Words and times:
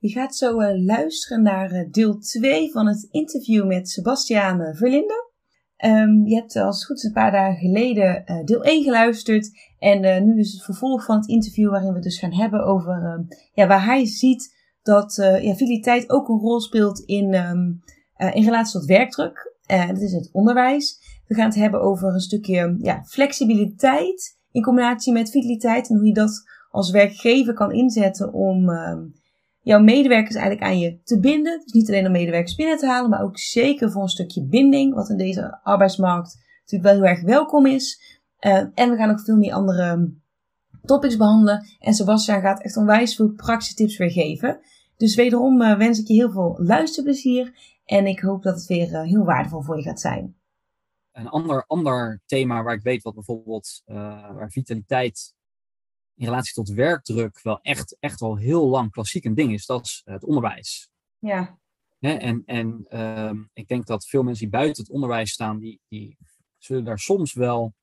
Je 0.00 0.08
gaat 0.08 0.36
zo 0.36 0.60
uh, 0.60 0.84
luisteren 0.84 1.42
naar 1.42 1.72
uh, 1.72 1.90
deel 1.90 2.18
2 2.18 2.72
van 2.72 2.86
het 2.86 3.08
interview 3.10 3.66
met 3.66 3.88
Sebastiaan 3.88 4.74
Verlinde. 4.76 5.28
Um, 5.84 6.26
je 6.26 6.34
hebt 6.34 6.56
als 6.56 6.84
goed 6.84 7.04
een 7.04 7.12
paar 7.12 7.30
dagen 7.30 7.58
geleden 7.58 8.24
deel 8.44 8.62
1 8.62 8.82
geluisterd. 8.82 9.50
En 9.78 10.24
nu 10.24 10.38
is 10.38 10.52
het 10.52 10.64
vervolg 10.64 11.04
van 11.04 11.16
het 11.16 11.28
interview 11.28 11.70
waarin 11.70 11.92
we 11.92 12.00
dus 12.00 12.18
gaan 12.18 12.32
hebben 12.32 12.64
over 12.64 13.26
ja, 13.52 13.66
waar 13.66 13.84
hij 13.84 14.06
ziet 14.06 14.56
dat 14.82 15.14
ja, 15.42 16.04
ook 16.06 16.28
een 16.28 16.38
rol 16.38 16.60
speelt 16.60 17.00
in, 17.00 17.34
um, 17.34 17.82
in 18.32 18.44
relatie 18.44 18.80
tot 18.80 18.88
werkdruk. 18.88 19.54
Dat 19.66 20.00
is 20.00 20.12
het 20.12 20.28
onderwijs. 20.32 20.98
We 21.26 21.34
gaan 21.34 21.48
het 21.48 21.54
hebben 21.54 21.80
over 21.80 22.14
een 22.14 22.20
stukje 22.20 22.76
ja, 22.78 23.04
flexibiliteit 23.04 24.38
in 24.50 24.62
combinatie 24.62 25.12
met 25.12 25.30
vitaliteit. 25.30 25.88
En 25.88 25.96
hoe 25.96 26.06
je 26.06 26.14
dat 26.14 26.42
als 26.70 26.90
werkgever 26.90 27.54
kan 27.54 27.72
inzetten 27.72 28.32
om 28.32 28.70
jouw 29.60 29.80
medewerkers 29.80 30.34
eigenlijk 30.34 30.66
aan 30.66 30.78
je 30.78 31.00
te 31.02 31.20
binden. 31.20 31.60
Dus 31.64 31.72
niet 31.72 31.88
alleen 31.88 32.06
om 32.06 32.12
medewerkers 32.12 32.54
binnen 32.54 32.78
te 32.78 32.86
halen, 32.86 33.10
maar 33.10 33.22
ook 33.22 33.38
zeker 33.38 33.90
voor 33.90 34.02
een 34.02 34.08
stukje 34.08 34.44
binding, 34.44 34.94
wat 34.94 35.08
in 35.08 35.16
deze 35.16 35.60
arbeidsmarkt 35.62 36.38
natuurlijk 36.60 36.90
wel 36.90 36.94
heel 36.94 37.16
erg 37.16 37.22
welkom 37.22 37.66
is. 37.66 38.18
Uh, 38.40 38.52
en 38.74 38.90
we 38.90 38.96
gaan 38.96 39.10
ook 39.10 39.20
veel 39.20 39.36
meer 39.36 39.52
andere 39.52 40.12
topics 40.82 41.16
behandelen. 41.16 41.66
En 41.78 41.94
Sebastian 41.94 42.40
gaat 42.40 42.62
echt 42.62 42.76
onwijs 42.76 43.16
veel 43.16 43.32
praktische 43.32 43.74
tips 43.74 43.96
weer 43.96 44.10
geven. 44.10 44.60
Dus 44.96 45.14
wederom 45.14 45.62
uh, 45.62 45.76
wens 45.76 45.98
ik 45.98 46.06
je 46.06 46.14
heel 46.14 46.30
veel 46.30 46.58
luisterplezier. 46.62 47.78
En 47.84 48.06
ik 48.06 48.20
hoop 48.20 48.42
dat 48.42 48.54
het 48.54 48.66
weer 48.66 48.90
uh, 48.90 49.02
heel 49.02 49.24
waardevol 49.24 49.62
voor 49.62 49.76
je 49.76 49.82
gaat 49.82 50.00
zijn. 50.00 50.38
Een 51.12 51.28
ander, 51.28 51.64
ander 51.66 52.22
thema 52.26 52.62
waar 52.62 52.74
ik 52.74 52.82
weet 52.82 53.02
wat 53.02 53.14
bijvoorbeeld 53.14 53.82
waar 53.84 54.50
vitaliteit 54.50 55.34
in 56.20 56.26
relatie 56.26 56.52
tot 56.52 56.68
werkdruk 56.68 57.42
wel 57.42 57.58
echt, 57.62 57.96
echt 58.00 58.20
al 58.20 58.36
heel 58.36 58.68
lang 58.68 58.90
klassiek 58.90 59.24
een 59.24 59.34
ding 59.34 59.52
is. 59.52 59.66
Dat 59.66 59.86
is 59.86 60.02
het 60.04 60.24
onderwijs. 60.24 60.90
Ja. 61.18 61.58
en 61.98 62.42
en 62.46 62.86
uh, 62.88 63.32
ik 63.52 63.68
denk 63.68 63.86
dat 63.86 64.06
veel 64.06 64.22
mensen 64.22 64.42
die 64.50 64.58
buiten 64.58 64.82
het 64.82 64.92
onderwijs 64.92 65.30
staan, 65.30 65.58
die, 65.58 65.80
die 65.88 66.16
zullen 66.58 66.84
daar 66.84 66.98
soms 66.98 67.32
wel 67.32 67.74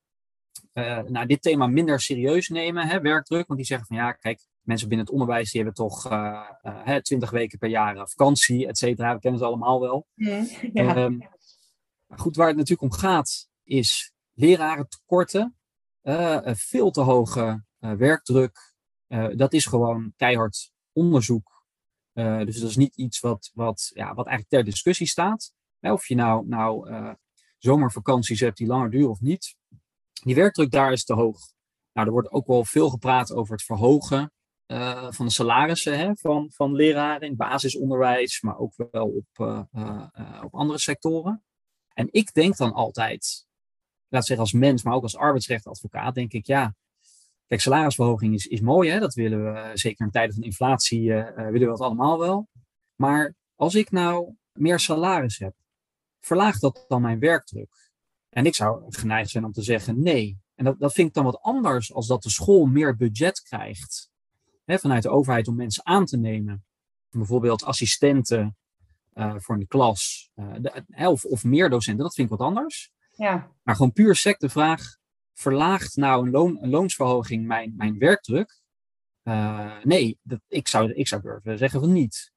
uh, 0.72 1.02
nou, 1.02 1.26
dit 1.26 1.42
thema 1.42 1.66
minder 1.66 2.00
serieus 2.00 2.48
nemen, 2.48 2.86
hè, 2.86 3.00
werkdruk. 3.00 3.46
Want 3.46 3.58
die 3.58 3.68
zeggen 3.68 3.86
van 3.86 3.96
ja, 3.96 4.12
kijk, 4.12 4.46
mensen 4.60 4.88
binnen 4.88 5.06
het 5.06 5.14
onderwijs 5.14 5.50
die 5.50 5.62
hebben 5.62 5.86
toch 5.86 6.10
uh, 6.10 6.96
twintig 6.96 7.30
weken 7.30 7.58
per 7.58 7.68
jaar 7.68 8.08
vakantie, 8.08 8.66
et 8.66 8.78
cetera. 8.78 9.14
We 9.14 9.20
kennen 9.20 9.40
ze 9.40 9.46
allemaal 9.46 9.80
wel. 9.80 10.06
Ja. 10.72 10.96
Um, 10.96 11.28
goed, 12.08 12.36
waar 12.36 12.48
het 12.48 12.56
natuurlijk 12.56 12.92
om 12.92 12.98
gaat, 12.98 13.48
is 13.62 14.12
leraren 14.32 14.88
tekorten. 14.88 15.56
veel 16.42 16.90
te 16.90 17.00
hoge 17.00 17.40
uh, 17.40 17.54
werkdruk, 17.78 18.74
uh, 19.08 19.28
dat 19.36 19.52
is 19.52 19.66
gewoon 19.66 20.12
keihard 20.16 20.72
onderzoek. 20.92 21.64
Uh, 22.14 22.44
dus 22.44 22.60
dat 22.60 22.70
is 22.70 22.76
niet 22.76 22.96
iets 22.96 23.20
wat, 23.20 23.50
wat, 23.54 23.90
ja, 23.94 24.14
wat 24.14 24.26
eigenlijk 24.26 24.48
ter 24.48 24.64
discussie 24.64 25.06
staat. 25.06 25.52
of 25.80 26.06
je 26.06 26.14
nou, 26.14 26.46
nou 26.46 26.90
zomervakanties 27.58 28.40
hebt 28.40 28.56
die 28.56 28.66
langer 28.66 28.90
duren 28.90 29.10
of 29.10 29.20
niet. 29.20 29.56
Die 30.22 30.34
werkdruk 30.34 30.70
daar 30.70 30.92
is 30.92 31.04
te 31.04 31.14
hoog. 31.14 31.38
Nou, 31.92 32.06
er 32.06 32.12
wordt 32.12 32.30
ook 32.30 32.46
wel 32.46 32.64
veel 32.64 32.90
gepraat 32.90 33.32
over 33.32 33.52
het 33.52 33.64
verhogen 33.64 34.32
van 35.08 35.26
de 35.26 35.32
salarissen 35.32 35.98
hè, 35.98 36.16
van, 36.16 36.50
van 36.52 36.72
leraren 36.72 37.28
in 37.28 37.36
basisonderwijs, 37.36 38.40
maar 38.40 38.58
ook 38.58 38.74
wel 38.90 39.08
op, 39.08 39.26
op 40.42 40.54
andere 40.54 40.78
sectoren. 40.78 41.44
En 41.98 42.08
ik 42.10 42.32
denk 42.32 42.56
dan 42.56 42.72
altijd, 42.72 43.46
laat 44.08 44.26
zeggen 44.26 44.44
als 44.44 44.54
mens, 44.54 44.82
maar 44.82 44.94
ook 44.94 45.02
als 45.02 45.16
arbeidsrechtadvocaat, 45.16 46.14
denk 46.14 46.32
ik, 46.32 46.46
ja, 46.46 46.74
Kijk, 47.48 47.60
salarisverhoging 47.60 48.34
is, 48.34 48.46
is 48.46 48.60
mooi, 48.60 48.90
hè? 48.90 48.98
dat 48.98 49.14
willen 49.14 49.44
we, 49.44 49.58
eh, 49.58 49.70
zeker 49.74 50.04
in 50.04 50.12
tijden 50.12 50.34
van 50.34 50.42
inflatie, 50.42 51.02
uh, 51.02 51.34
willen 51.34 51.52
we 51.52 51.66
dat 51.66 51.80
allemaal 51.80 52.18
wel. 52.18 52.48
Maar 52.94 53.34
als 53.54 53.74
ik 53.74 53.90
nou 53.90 54.34
meer 54.52 54.78
salaris 54.78 55.38
heb, 55.38 55.54
verlaagt 56.20 56.60
dat 56.60 56.84
dan 56.88 57.02
mijn 57.02 57.18
werkdruk? 57.18 57.90
En 58.28 58.46
ik 58.46 58.54
zou 58.54 58.84
geneigd 58.88 59.30
zijn 59.30 59.44
om 59.44 59.52
te 59.52 59.62
zeggen 59.62 60.02
nee. 60.02 60.38
En 60.54 60.64
dat, 60.64 60.78
dat 60.78 60.92
vind 60.92 61.08
ik 61.08 61.14
dan 61.14 61.24
wat 61.24 61.40
anders 61.40 61.92
als 61.92 62.06
dat 62.06 62.22
de 62.22 62.30
school 62.30 62.66
meer 62.66 62.96
budget 62.96 63.40
krijgt 63.40 64.10
hè, 64.64 64.78
vanuit 64.78 65.02
de 65.02 65.10
overheid 65.10 65.48
om 65.48 65.56
mensen 65.56 65.86
aan 65.86 66.04
te 66.04 66.16
nemen. 66.16 66.64
Bijvoorbeeld 67.10 67.64
assistenten 67.64 68.56
uh, 69.14 69.34
voor 69.36 69.54
een 69.54 69.66
klas, 69.66 70.30
de, 70.34 70.84
of, 70.94 71.24
of 71.24 71.44
meer 71.44 71.70
docenten, 71.70 72.04
dat 72.04 72.14
vind 72.14 72.30
ik 72.30 72.38
wat 72.38 72.46
anders. 72.46 72.92
Ja. 73.10 73.52
Maar 73.62 73.74
gewoon 73.76 73.92
puur 73.92 74.14
sec 74.16 74.38
de 74.38 74.48
vraag, 74.48 74.97
verlaagt 75.38 75.96
nou 75.96 76.26
een, 76.26 76.30
loon, 76.30 76.62
een 76.62 76.70
loonsverhoging 76.70 77.46
mijn, 77.46 77.74
mijn 77.76 77.98
werkdruk? 77.98 78.60
Uh, 79.22 79.82
nee, 79.82 80.18
dat, 80.22 80.40
ik, 80.48 80.68
zou, 80.68 80.92
ik 80.92 81.08
zou 81.08 81.22
durven 81.22 81.58
zeggen 81.58 81.80
van 81.80 81.92
niet. 81.92 82.32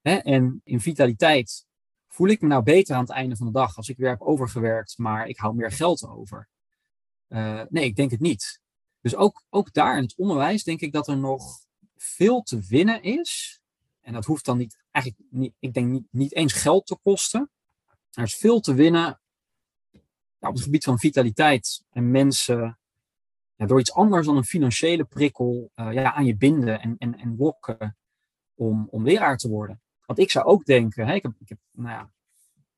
Hè? 0.00 0.16
En 0.16 0.60
in 0.64 0.80
vitaliteit 0.80 1.66
voel 2.08 2.28
ik 2.28 2.40
me 2.40 2.48
nou 2.48 2.62
beter 2.62 2.94
aan 2.94 3.00
het 3.00 3.10
einde 3.10 3.36
van 3.36 3.46
de 3.46 3.52
dag 3.52 3.76
als 3.76 3.88
ik 3.88 3.96
weer 3.96 4.08
heb 4.08 4.20
overgewerkt, 4.20 4.98
maar 4.98 5.26
ik 5.26 5.38
hou 5.38 5.54
meer 5.54 5.70
geld 5.70 6.08
over? 6.08 6.48
Uh, 7.28 7.62
nee, 7.68 7.84
ik 7.84 7.96
denk 7.96 8.10
het 8.10 8.20
niet. 8.20 8.60
Dus 9.00 9.14
ook, 9.14 9.44
ook 9.50 9.72
daar 9.72 9.96
in 9.96 10.02
het 10.02 10.16
onderwijs 10.16 10.64
denk 10.64 10.80
ik 10.80 10.92
dat 10.92 11.08
er 11.08 11.16
nog 11.16 11.58
veel 11.96 12.42
te 12.42 12.60
winnen 12.60 13.02
is. 13.02 13.60
En 14.00 14.12
dat 14.12 14.24
hoeft 14.24 14.44
dan 14.44 14.58
niet, 14.58 14.78
eigenlijk 14.90 15.24
niet, 15.30 15.54
ik 15.58 15.74
denk 15.74 15.90
niet, 15.90 16.06
niet 16.10 16.34
eens 16.34 16.52
geld 16.52 16.86
te 16.86 16.98
kosten. 17.02 17.50
Er 18.10 18.22
is 18.22 18.34
veel 18.34 18.60
te 18.60 18.74
winnen 18.74 19.20
op 20.40 20.54
het 20.54 20.62
gebied 20.62 20.84
van 20.84 20.98
vitaliteit 20.98 21.84
en 21.90 22.10
mensen 22.10 22.78
ja, 23.54 23.66
door 23.66 23.80
iets 23.80 23.92
anders 23.92 24.26
dan 24.26 24.36
een 24.36 24.44
financiële 24.44 25.04
prikkel 25.04 25.70
uh, 25.76 25.92
ja, 25.92 26.14
aan 26.14 26.24
je 26.24 26.36
binden 26.36 26.80
en, 26.80 26.94
en, 26.98 27.18
en 27.18 27.36
lokken 27.38 27.96
om, 28.54 28.88
om 28.90 29.04
leraar 29.04 29.36
te 29.36 29.48
worden. 29.48 29.80
Want 30.06 30.18
ik 30.18 30.30
zou 30.30 30.46
ook 30.46 30.64
denken, 30.64 31.06
hè, 31.06 31.14
ik 31.14 31.22
heb, 31.22 31.32
ik 31.38 31.48
heb 31.48 31.58
nou 31.70 31.88
ja, 31.88 32.10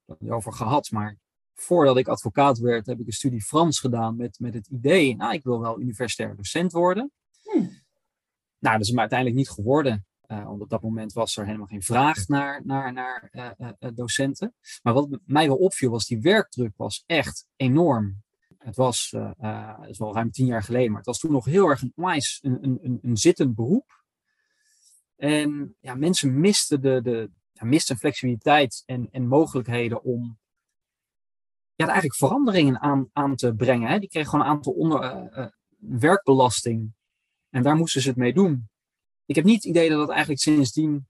het 0.06 0.30
over 0.30 0.52
gehad, 0.52 0.90
maar 0.90 1.16
voordat 1.54 1.96
ik 1.96 2.08
advocaat 2.08 2.58
werd, 2.58 2.86
heb 2.86 3.00
ik 3.00 3.06
een 3.06 3.12
studie 3.12 3.42
Frans 3.42 3.80
gedaan 3.80 4.16
met, 4.16 4.38
met 4.38 4.54
het 4.54 4.66
idee, 4.66 5.16
nou, 5.16 5.32
ik 5.32 5.42
wil 5.42 5.60
wel 5.60 5.80
universitair 5.80 6.36
docent 6.36 6.72
worden. 6.72 7.12
Hmm. 7.42 7.70
Nou, 8.58 8.76
dat 8.76 8.86
is 8.86 8.92
me 8.92 9.00
uiteindelijk 9.00 9.38
niet 9.38 9.50
geworden. 9.50 10.06
Uh, 10.30 10.44
want 10.44 10.60
op 10.60 10.68
dat 10.68 10.82
moment 10.82 11.12
was 11.12 11.36
er 11.36 11.44
helemaal 11.46 11.66
geen 11.66 11.82
vraag 11.82 12.28
naar, 12.28 12.60
naar, 12.64 12.92
naar 12.92 13.28
uh, 13.32 13.50
uh, 13.58 13.90
docenten. 13.94 14.54
Maar 14.82 14.94
wat 14.94 15.18
mij 15.24 15.46
wel 15.46 15.56
opviel 15.56 15.90
was 15.90 16.06
die 16.06 16.20
werkdruk 16.20 16.76
was 16.76 17.02
echt 17.06 17.46
enorm. 17.56 18.22
Het 18.58 18.76
was, 18.76 19.14
het 19.38 19.88
is 19.88 19.98
wel 19.98 20.14
ruim 20.14 20.30
tien 20.30 20.46
jaar 20.46 20.62
geleden, 20.62 20.88
maar 20.88 20.96
het 20.96 21.06
was 21.06 21.18
toen 21.18 21.32
nog 21.32 21.44
heel 21.44 21.68
erg 21.68 21.82
een, 21.82 21.92
een, 22.40 22.78
een, 22.82 22.98
een 23.02 23.16
zittend 23.16 23.54
beroep. 23.54 24.04
En 25.16 25.76
ja, 25.80 25.94
mensen 25.94 26.40
misten, 26.40 26.80
de, 26.80 27.02
de, 27.02 27.30
ja, 27.52 27.64
misten 27.64 27.96
flexibiliteit 27.96 28.82
en, 28.86 29.08
en 29.10 29.26
mogelijkheden 29.26 30.02
om 30.02 30.38
ja, 31.74 31.84
eigenlijk 31.84 32.16
veranderingen 32.16 32.80
aan, 32.80 33.10
aan 33.12 33.36
te 33.36 33.54
brengen. 33.54 33.90
Hè. 33.90 33.98
Die 33.98 34.08
kregen 34.08 34.30
gewoon 34.30 34.44
een 34.44 34.52
aantal 34.52 34.72
onder, 34.72 35.50
werkbelasting. 35.78 36.92
En 37.48 37.62
daar 37.62 37.76
moesten 37.76 38.02
ze 38.02 38.08
het 38.08 38.16
mee 38.16 38.32
doen 38.32 38.69
ik 39.30 39.36
heb 39.36 39.44
niet 39.44 39.62
het 39.62 39.64
idee 39.64 39.88
dat 39.88 39.98
dat 39.98 40.10
eigenlijk 40.10 40.40
sindsdien 40.40 41.06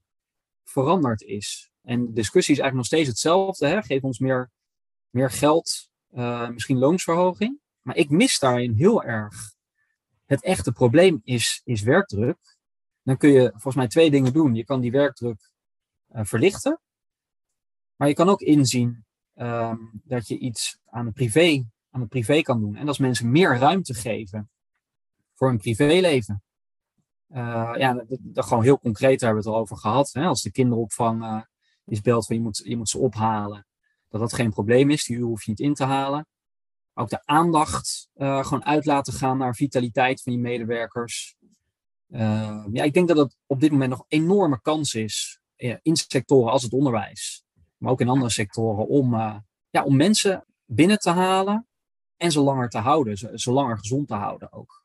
veranderd 0.63 1.21
is. 1.21 1.71
En 1.81 2.05
de 2.05 2.13
discussie 2.13 2.53
is 2.53 2.59
eigenlijk 2.59 2.73
nog 2.73 2.85
steeds 2.85 3.07
hetzelfde. 3.07 3.67
Hè? 3.67 3.81
Geef 3.81 4.01
ons 4.03 4.19
meer, 4.19 4.51
meer 5.09 5.31
geld, 5.31 5.89
uh, 6.13 6.49
misschien 6.49 6.77
loonsverhoging. 6.77 7.59
Maar 7.81 7.95
ik 7.95 8.09
mis 8.09 8.39
daarin 8.39 8.73
heel 8.73 9.03
erg. 9.03 9.53
Het 10.25 10.43
echte 10.43 10.71
probleem 10.71 11.21
is, 11.23 11.61
is 11.63 11.81
werkdruk. 11.81 12.57
Dan 13.03 13.17
kun 13.17 13.29
je 13.29 13.49
volgens 13.49 13.75
mij 13.75 13.87
twee 13.87 14.11
dingen 14.11 14.33
doen. 14.33 14.55
Je 14.55 14.65
kan 14.65 14.81
die 14.81 14.91
werkdruk 14.91 15.51
uh, 16.15 16.21
verlichten. 16.23 16.79
Maar 17.95 18.07
je 18.07 18.13
kan 18.13 18.29
ook 18.29 18.41
inzien 18.41 19.05
um, 19.35 20.01
dat 20.03 20.27
je 20.27 20.37
iets 20.37 20.77
aan 20.85 21.05
de, 21.05 21.11
privé, 21.11 21.65
aan 21.89 22.01
de 22.01 22.07
privé 22.07 22.41
kan 22.41 22.59
doen. 22.59 22.75
En 22.75 22.87
is 22.87 22.97
mensen 22.97 23.31
meer 23.31 23.57
ruimte 23.57 23.93
geven 23.93 24.49
voor 25.33 25.49
een 25.49 25.57
privéleven. 25.57 26.43
Uh, 27.33 27.73
ja, 27.77 28.03
dat, 28.21 28.45
gewoon 28.45 28.63
heel 28.63 28.79
concreet 28.79 29.19
daar 29.19 29.29
hebben 29.29 29.43
we 29.43 29.49
het 29.49 29.57
al 29.57 29.63
over 29.63 29.77
gehad. 29.77 30.09
Hè? 30.13 30.25
Als 30.25 30.41
de 30.41 30.51
kinderopvang 30.51 31.23
uh, 31.23 31.41
is 31.85 32.01
belt 32.01 32.25
van 32.25 32.35
je 32.35 32.41
moet, 32.41 32.61
je 32.63 32.77
moet 32.77 32.89
ze 32.89 32.97
ophalen, 32.97 33.67
dat 34.09 34.21
dat 34.21 34.33
geen 34.33 34.51
probleem 34.51 34.89
is. 34.89 35.05
Die 35.05 35.17
uur 35.17 35.25
hoef 35.25 35.43
je 35.43 35.49
niet 35.49 35.59
in 35.59 35.73
te 35.73 35.83
halen. 35.83 36.27
Ook 36.93 37.09
de 37.09 37.25
aandacht 37.25 38.09
uh, 38.15 38.43
gewoon 38.43 38.65
uit 38.65 38.85
laten 38.85 39.13
gaan 39.13 39.37
naar 39.37 39.55
vitaliteit 39.55 40.21
van 40.21 40.33
je 40.33 40.39
medewerkers. 40.39 41.35
Ja, 42.71 42.83
ik 42.83 42.93
denk 42.93 43.07
dat 43.07 43.17
het 43.17 43.37
op 43.45 43.59
dit 43.59 43.71
moment 43.71 43.89
nog 43.89 44.05
enorme 44.07 44.61
kans 44.61 44.93
is 44.93 45.39
in 45.81 45.95
sectoren 45.95 46.51
als 46.51 46.63
het 46.63 46.73
onderwijs, 46.73 47.43
maar 47.77 47.91
ook 47.91 48.01
in 48.01 48.09
andere 48.09 48.31
sectoren, 48.31 48.87
om, 48.87 49.15
ja, 49.69 49.83
om 49.83 49.95
mensen 49.95 50.45
binnen 50.65 50.99
te 50.99 51.09
halen 51.09 51.67
en 52.17 52.31
ze 52.31 52.39
langer 52.39 52.69
te 52.69 52.77
houden, 52.77 53.17
ze, 53.17 53.31
ze 53.33 53.51
langer 53.51 53.77
gezond 53.77 54.07
te 54.07 54.13
houden 54.13 54.51
ook. 54.53 54.80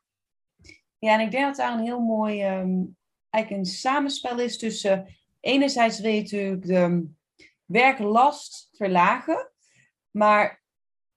Ja, 0.99 1.13
en 1.13 1.19
ik 1.19 1.31
denk 1.31 1.45
dat 1.45 1.55
daar 1.55 1.73
een 1.73 1.85
heel 1.85 1.99
mooi 1.99 2.45
um, 2.45 2.97
eigenlijk 3.29 3.65
een 3.65 3.71
samenspel 3.73 4.39
is 4.39 4.57
tussen 4.57 5.15
enerzijds 5.39 5.99
wil 5.99 6.11
je 6.11 6.21
natuurlijk 6.21 6.65
de 6.65 7.09
werklast 7.65 8.69
verlagen, 8.71 9.51
maar 10.11 10.63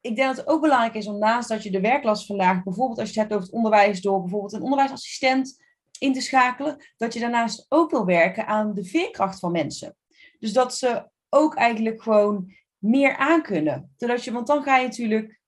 ik 0.01 0.17
denk 0.17 0.29
dat 0.29 0.37
het 0.37 0.47
ook 0.47 0.61
belangrijk 0.61 0.95
is 0.95 1.07
om 1.07 1.19
naast 1.19 1.49
dat 1.49 1.63
je 1.63 1.71
de 1.71 1.81
werklast 1.81 2.27
verlaagt, 2.27 2.65
bijvoorbeeld 2.65 2.99
als 2.99 3.11
je 3.13 3.21
het 3.21 3.29
hebt 3.29 3.33
over 3.33 3.47
het 3.47 3.57
onderwijs 3.57 4.01
door 4.01 4.21
bijvoorbeeld 4.21 4.53
een 4.53 4.63
onderwijsassistent 4.63 5.63
in 5.99 6.13
te 6.13 6.21
schakelen, 6.21 6.77
dat 6.97 7.15
je 7.15 7.21
daarnaast 7.21 7.67
ook 7.69 7.91
wil 7.91 8.05
werken 8.05 8.47
aan 8.47 8.75
de 8.75 8.85
veerkracht 8.85 9.39
van 9.39 9.53
mensen. 9.53 9.97
Dus 10.39 10.53
dat 10.53 10.75
ze 10.75 11.09
ook 11.29 11.55
eigenlijk 11.55 12.03
gewoon 12.03 12.55
meer 12.79 13.17
aankunnen. 13.17 13.95
Zodat 13.97 14.25
je, 14.25 14.33
want 14.33 14.47
dan 14.47 14.63
ga 14.63 14.77
je 14.77 14.87
natuurlijk, 14.87 15.41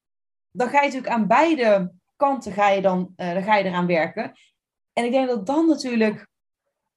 dan 0.50 0.68
ga 0.68 0.80
je 0.80 0.86
natuurlijk 0.86 1.12
aan 1.12 1.26
beide 1.26 1.92
kanten 2.22 2.52
ga 2.52 2.68
je 2.68 2.82
dan, 2.82 3.12
uh, 3.16 3.32
dan 3.32 3.42
ga 3.42 3.56
je 3.56 3.64
eraan 3.64 3.86
werken. 3.86 4.32
En 4.92 5.04
ik 5.04 5.12
denk 5.12 5.28
dat 5.28 5.46
dan 5.46 5.66
natuurlijk, 5.66 6.28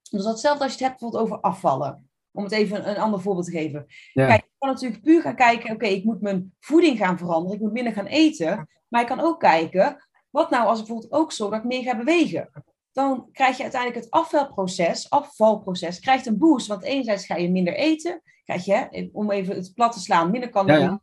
dus 0.10 0.24
datzelfde 0.24 0.63
als 0.63 0.74
je 0.74 0.77
het 0.77 0.88
hebt 0.88 1.00
bijvoorbeeld 1.00 1.24
over 1.24 1.42
afvallen. 1.42 2.10
Om 2.31 2.44
het 2.44 2.51
even 2.51 2.89
een, 2.89 2.98
ander 2.98 3.22
voorbeeld 3.22 3.45
te 3.45 3.51
geven. 3.51 3.86
Kijk, 4.13 4.42
je 4.42 4.56
kan 4.57 4.69
natuurlijk 4.69 5.01
puur 5.01 5.22
gaan 5.22 5.36
kijken, 5.36 5.72
oké, 5.72 5.86
ik 5.86 6.04
moet 6.04 6.22
mijn 6.22 6.54
voeding 6.60 6.98
gaan 6.98 7.18
veranderen, 7.18 7.56
ik 7.56 7.62
moet 7.62 7.72
minder 7.72 7.94
gaan 7.94 8.06
eten. 8.06 8.68
Maar 8.88 9.01
je 9.01 9.07
kan 9.07 9.19
ook 9.19 9.39
kijken, 9.39 10.07
wat 10.30 10.50
nou 10.50 10.68
als 10.68 10.80
ik 10.80 10.86
bijvoorbeeld 10.86 11.22
ook 11.22 11.31
zorg 11.31 11.51
dat 11.51 11.60
ik 11.60 11.66
meer 11.66 11.83
ga 11.83 11.98
bewegen? 11.98 12.50
Dan 12.92 13.30
krijg 13.31 13.57
je 13.57 13.63
uiteindelijk 13.63 14.04
het 14.04 14.12
afvalproces, 14.12 15.10
afvalproces, 15.10 16.00
krijgt 16.00 16.25
een 16.25 16.38
boost. 16.38 16.68
Want 16.68 16.83
enerzijds 16.83 17.25
ga 17.25 17.36
je 17.36 17.51
minder 17.51 17.75
eten, 17.75 18.22
krijg 18.44 18.66
je, 18.66 19.10
om 19.13 19.31
even 19.31 19.56
het 19.56 19.74
plat 19.74 19.94
te 19.94 20.00
slaan, 20.00 20.31
minder 20.31 20.50
calorieën. 20.50 21.01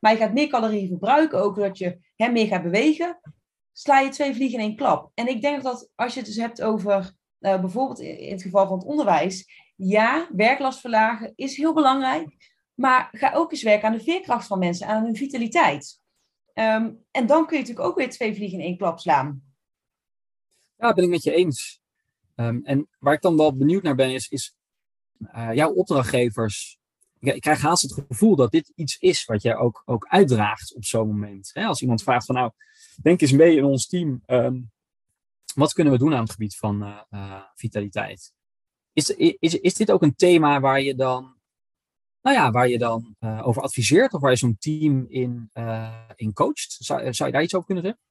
Maar 0.00 0.12
je 0.12 0.18
gaat 0.18 0.32
meer 0.32 0.48
calorieën 0.48 0.88
verbruiken, 0.88 1.42
ook 1.42 1.54
doordat 1.54 1.78
je 1.78 1.98
hè, 2.16 2.28
meer 2.28 2.46
gaat 2.46 2.62
bewegen. 2.62 3.20
Sla 3.72 4.00
je 4.00 4.08
twee 4.08 4.34
vliegen 4.34 4.58
in 4.58 4.64
één 4.64 4.76
klap. 4.76 5.10
En 5.14 5.28
ik 5.28 5.40
denk 5.42 5.62
dat 5.62 5.90
als 5.94 6.12
je 6.12 6.18
het 6.18 6.28
dus 6.28 6.38
hebt 6.38 6.62
over, 6.62 7.12
uh, 7.40 7.60
bijvoorbeeld 7.60 8.00
in 8.00 8.32
het 8.32 8.42
geval 8.42 8.66
van 8.66 8.78
het 8.78 8.86
onderwijs, 8.86 9.46
ja, 9.76 10.28
werklast 10.32 10.80
verlagen 10.80 11.32
is 11.34 11.56
heel 11.56 11.74
belangrijk. 11.74 12.50
Maar 12.74 13.08
ga 13.12 13.32
ook 13.32 13.52
eens 13.52 13.62
werken 13.62 13.88
aan 13.88 13.96
de 13.96 14.02
veerkracht 14.02 14.46
van 14.46 14.58
mensen, 14.58 14.86
aan 14.86 15.04
hun 15.04 15.16
vitaliteit. 15.16 16.00
Um, 16.54 17.04
en 17.10 17.26
dan 17.26 17.46
kun 17.46 17.56
je 17.56 17.62
natuurlijk 17.62 17.88
ook 17.88 17.96
weer 17.96 18.10
twee 18.10 18.34
vliegen 18.34 18.58
in 18.58 18.64
één 18.64 18.76
klap 18.76 18.98
slaan. 18.98 19.42
Ja, 20.76 20.92
ben 20.92 21.04
ik 21.04 21.10
met 21.10 21.22
je 21.22 21.34
eens. 21.34 21.80
Um, 22.36 22.64
en 22.64 22.88
waar 22.98 23.14
ik 23.14 23.20
dan 23.20 23.36
wel 23.36 23.56
benieuwd 23.56 23.82
naar 23.82 23.94
ben, 23.94 24.10
is, 24.14 24.28
is 24.28 24.54
uh, 25.34 25.54
jouw 25.54 25.72
opdrachtgevers. 25.72 26.78
Ik, 27.18 27.34
ik, 27.34 27.40
krijg 27.40 27.60
haast 27.60 27.82
het 27.82 28.04
gevoel 28.08 28.36
dat 28.36 28.50
dit 28.50 28.72
iets 28.74 28.96
is 28.98 29.24
wat 29.24 29.42
jij 29.42 29.56
ook, 29.56 29.82
ook 29.84 30.06
uitdraagt 30.06 30.74
op 30.74 30.84
zo'n 30.84 31.08
moment. 31.08 31.50
Als 31.54 31.80
iemand 31.80 32.02
vraagt 32.02 32.26
van 32.26 32.34
nou, 32.34 32.52
denk 33.02 33.20
eens 33.20 33.32
mee 33.32 33.56
in 33.56 33.64
ons 33.64 33.86
team. 33.86 34.22
Um, 34.26 34.70
wat 35.54 35.72
kunnen 35.72 35.92
we 35.92 35.98
doen 35.98 36.14
aan 36.14 36.22
het 36.22 36.32
gebied 36.32 36.56
van 36.56 36.82
uh, 36.82 37.00
uh, 37.10 37.42
vitaliteit? 37.54 38.32
Is, 38.92 39.10
is, 39.16 39.54
is 39.54 39.74
dit 39.74 39.90
ook 39.90 40.02
een 40.02 40.14
thema 40.14 40.60
waar 40.60 40.80
je 40.80 40.94
dan, 40.94 41.36
nou 42.22 42.36
ja, 42.36 42.50
waar 42.50 42.68
je 42.68 42.78
dan 42.78 43.16
uh, 43.20 43.46
over 43.46 43.62
adviseert 43.62 44.12
of 44.12 44.20
waar 44.20 44.30
je 44.30 44.36
zo'n 44.36 44.56
team 44.58 45.06
in, 45.08 45.50
in 46.14 46.32
coacht? 46.32 46.76
Zou, 46.78 47.14
zou 47.14 47.28
je 47.28 47.34
daar 47.34 47.42
iets 47.42 47.54
over 47.54 47.66
kunnen 47.66 47.84
zeggen? 47.84 48.02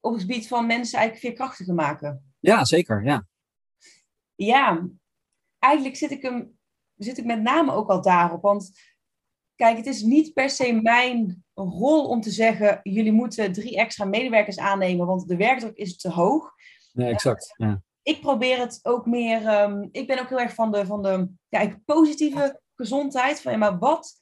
Op 0.00 0.12
het 0.12 0.20
gebied 0.20 0.48
van 0.48 0.66
mensen 0.66 0.98
eigenlijk 0.98 1.26
veerkrachtiger 1.26 1.74
maken. 1.74 2.34
Ja, 2.38 2.64
zeker. 2.64 3.04
Ja, 3.04 3.26
ja 4.34 4.88
eigenlijk 5.58 5.96
zit 5.96 6.10
ik, 6.10 6.22
hem, 6.22 6.58
zit 6.96 7.18
ik 7.18 7.24
met 7.24 7.42
name 7.42 7.72
ook 7.72 7.88
al 7.88 8.02
daarop. 8.02 8.42
Want 8.42 8.87
kijk, 9.58 9.76
het 9.76 9.86
is 9.86 10.02
niet 10.02 10.32
per 10.32 10.50
se 10.50 10.72
mijn 10.72 11.44
rol 11.54 12.08
om 12.08 12.20
te 12.20 12.30
zeggen: 12.30 12.80
jullie 12.82 13.12
moeten 13.12 13.52
drie 13.52 13.76
extra 13.76 14.04
medewerkers 14.04 14.58
aannemen, 14.58 15.06
want 15.06 15.28
de 15.28 15.36
werkdruk 15.36 15.76
is 15.76 15.96
te 15.96 16.10
hoog. 16.10 16.52
Nee, 16.92 17.12
exact. 17.12 17.54
Ja 17.56 17.82
ik 18.08 18.20
probeer 18.20 18.58
het 18.58 18.80
ook 18.82 19.06
meer. 19.06 19.60
Um, 19.62 19.88
ik 19.92 20.06
ben 20.06 20.18
ook 20.18 20.28
heel 20.28 20.40
erg 20.40 20.54
van 20.54 20.72
de, 20.72 20.86
van 20.86 21.02
de 21.02 21.30
ja, 21.48 21.80
positieve 21.84 22.60
gezondheid. 22.74 23.40
Van 23.40 23.52
ja, 23.52 23.58
maar 23.58 23.78
wat 23.78 24.20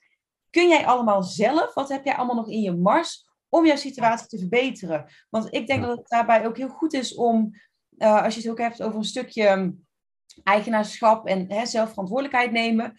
kun 0.50 0.68
jij 0.68 0.86
allemaal 0.86 1.22
zelf? 1.22 1.74
Wat 1.74 1.88
heb 1.88 2.04
jij 2.04 2.14
allemaal 2.14 2.36
nog 2.36 2.48
in 2.48 2.60
je 2.60 2.72
mars 2.72 3.28
om 3.48 3.66
jouw 3.66 3.76
situatie 3.76 4.26
te 4.26 4.38
verbeteren? 4.38 5.12
Want 5.30 5.54
ik 5.54 5.66
denk 5.66 5.82
dat 5.82 5.96
het 5.96 6.08
daarbij 6.08 6.46
ook 6.46 6.56
heel 6.56 6.68
goed 6.68 6.92
is 6.92 7.14
om, 7.14 7.50
uh, 7.98 8.22
als 8.22 8.34
je 8.34 8.40
het 8.40 8.50
ook 8.50 8.58
hebt 8.58 8.82
over 8.82 8.98
een 8.98 9.04
stukje 9.04 9.46
ehm, 9.46 9.70
eigenaarschap 10.42 11.26
en 11.26 11.52
hè, 11.52 11.66
zelfverantwoordelijkheid 11.66 12.52
nemen. 12.52 12.94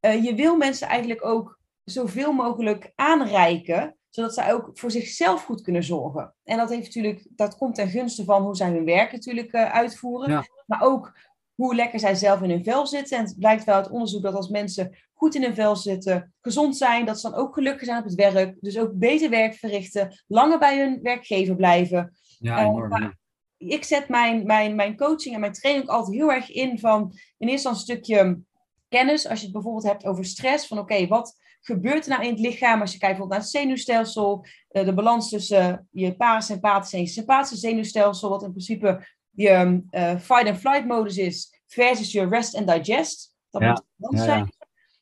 Uh, 0.00 0.24
je 0.24 0.34
wil 0.34 0.56
mensen 0.56 0.88
eigenlijk 0.88 1.24
ook 1.24 1.59
zoveel 1.84 2.32
mogelijk 2.32 2.92
aanreiken 2.94 3.94
zodat 4.10 4.34
zij 4.34 4.52
ook 4.52 4.70
voor 4.74 4.90
zichzelf 4.90 5.44
goed 5.44 5.62
kunnen 5.62 5.82
zorgen. 5.82 6.34
En 6.44 6.56
dat, 6.56 6.68
heeft 6.68 6.84
natuurlijk, 6.84 7.26
dat 7.30 7.56
komt 7.56 7.74
ten 7.74 7.88
gunste 7.88 8.24
van 8.24 8.42
hoe 8.42 8.56
zij 8.56 8.70
hun 8.70 8.84
werk 8.84 9.12
natuurlijk 9.12 9.52
uh, 9.52 9.72
uitvoeren. 9.72 10.50
Maar 10.66 10.82
ook 10.82 11.18
hoe 11.54 11.74
lekker 11.74 12.00
zij 12.00 12.14
zelf 12.14 12.42
in 12.42 12.50
hun 12.50 12.64
vel 12.64 12.86
zitten. 12.86 13.18
En 13.18 13.24
het 13.24 13.38
blijkt 13.38 13.64
wel 13.64 13.74
uit 13.74 13.90
onderzoek 13.90 14.22
dat 14.22 14.34
als 14.34 14.48
mensen 14.48 14.96
goed 15.14 15.34
in 15.34 15.42
hun 15.42 15.54
vel 15.54 15.76
zitten, 15.76 16.34
gezond 16.40 16.76
zijn, 16.76 17.04
dat 17.06 17.20
ze 17.20 17.30
dan 17.30 17.38
ook 17.38 17.54
gelukkig 17.54 17.84
zijn 17.84 17.98
op 17.98 18.04
het 18.04 18.14
werk. 18.14 18.56
Dus 18.60 18.78
ook 18.78 18.92
beter 18.94 19.30
werk 19.30 19.54
verrichten, 19.54 20.22
langer 20.26 20.58
bij 20.58 20.78
hun 20.78 20.98
werkgever 21.02 21.56
blijven. 21.56 22.18
Ja, 22.38 22.58
eh, 22.58 22.64
enorm. 22.64 23.02
Uh, 23.02 23.08
ik 23.56 23.84
zet 23.84 24.08
mijn, 24.08 24.46
mijn, 24.46 24.74
mijn 24.74 24.96
coaching 24.96 25.34
en 25.34 25.40
mijn 25.40 25.52
training 25.52 25.88
ook 25.88 25.96
altijd 25.96 26.16
heel 26.16 26.32
erg 26.32 26.50
in 26.50 26.78
van 26.78 27.00
in 27.38 27.48
eerste 27.48 27.68
instantie 27.68 27.94
een 27.94 28.04
stukje 28.04 28.40
kennis. 28.88 29.28
Als 29.28 29.38
je 29.38 29.44
het 29.44 29.54
bijvoorbeeld 29.54 29.86
hebt 29.86 30.06
over 30.06 30.24
stress, 30.24 30.66
van 30.66 30.78
oké, 30.78 31.06
wat 31.06 31.36
gebeurt 31.60 32.04
er 32.04 32.10
nou 32.10 32.22
in 32.22 32.30
het 32.30 32.40
lichaam 32.40 32.80
als 32.80 32.92
je 32.92 32.98
kijkt 32.98 33.16
bijvoorbeeld 33.16 33.30
naar 33.30 33.48
het 33.50 33.60
zenuwstelsel, 33.60 34.46
uh, 34.72 34.84
de 34.84 34.94
balans 34.94 35.28
tussen 35.28 35.88
je 35.90 36.16
parasympathische 36.16 36.96
en 36.96 37.02
je 37.02 37.08
sympathische 37.08 37.56
zenuwstelsel, 37.56 38.28
wat 38.28 38.42
in 38.42 38.50
principe 38.50 39.06
je 39.30 39.82
uh, 39.90 40.18
fight 40.18 40.46
and 40.46 40.58
flight 40.58 40.86
modus 40.86 41.16
is, 41.16 41.62
versus 41.66 42.12
je 42.12 42.28
rest 42.28 42.56
and 42.56 42.68
digest. 42.68 43.34
Dat 43.50 43.62
ja. 43.62 43.84
moet 43.96 44.18
ja, 44.18 44.24
zijn. 44.24 44.52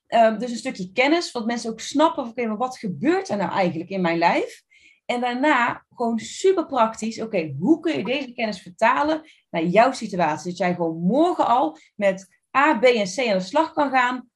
Um, 0.08 0.38
dus 0.38 0.50
een 0.50 0.56
stukje 0.56 0.92
kennis, 0.92 1.32
wat 1.32 1.46
mensen 1.46 1.70
ook 1.70 1.80
snappen 1.80 2.22
van, 2.22 2.32
oké, 2.32 2.46
maar 2.46 2.56
wat 2.56 2.78
gebeurt 2.78 3.28
er 3.28 3.36
nou 3.36 3.50
eigenlijk 3.50 3.90
in 3.90 4.00
mijn 4.00 4.18
lijf? 4.18 4.62
En 5.04 5.20
daarna 5.20 5.84
gewoon 5.94 6.18
super 6.18 6.66
praktisch, 6.66 7.20
oké, 7.20 7.54
hoe 7.58 7.80
kun 7.80 7.96
je 7.96 8.04
deze 8.04 8.32
kennis 8.32 8.62
vertalen 8.62 9.22
naar 9.50 9.64
jouw 9.64 9.92
situatie? 9.92 10.48
Dat 10.48 10.58
jij 10.58 10.74
gewoon 10.74 11.00
morgen 11.00 11.46
al 11.46 11.78
met 11.94 12.38
A, 12.56 12.78
B 12.78 12.84
en 12.84 13.06
C 13.06 13.18
aan 13.18 13.38
de 13.38 13.40
slag 13.40 13.72
kan 13.72 13.90
gaan 13.90 14.27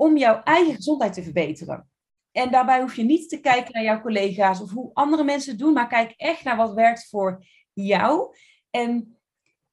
om 0.00 0.16
jouw 0.16 0.42
eigen 0.42 0.74
gezondheid 0.74 1.12
te 1.12 1.22
verbeteren. 1.22 1.90
En 2.32 2.50
daarbij 2.50 2.80
hoef 2.80 2.96
je 2.96 3.02
niet 3.02 3.28
te 3.28 3.40
kijken 3.40 3.72
naar 3.72 3.82
jouw 3.82 4.00
collega's 4.00 4.60
of 4.60 4.70
hoe 4.70 4.90
andere 4.92 5.24
mensen 5.24 5.50
het 5.50 5.60
doen, 5.60 5.72
maar 5.72 5.88
kijk 5.88 6.12
echt 6.16 6.44
naar 6.44 6.56
wat 6.56 6.74
werkt 6.74 7.08
voor 7.08 7.46
jou. 7.72 8.36
En 8.70 9.18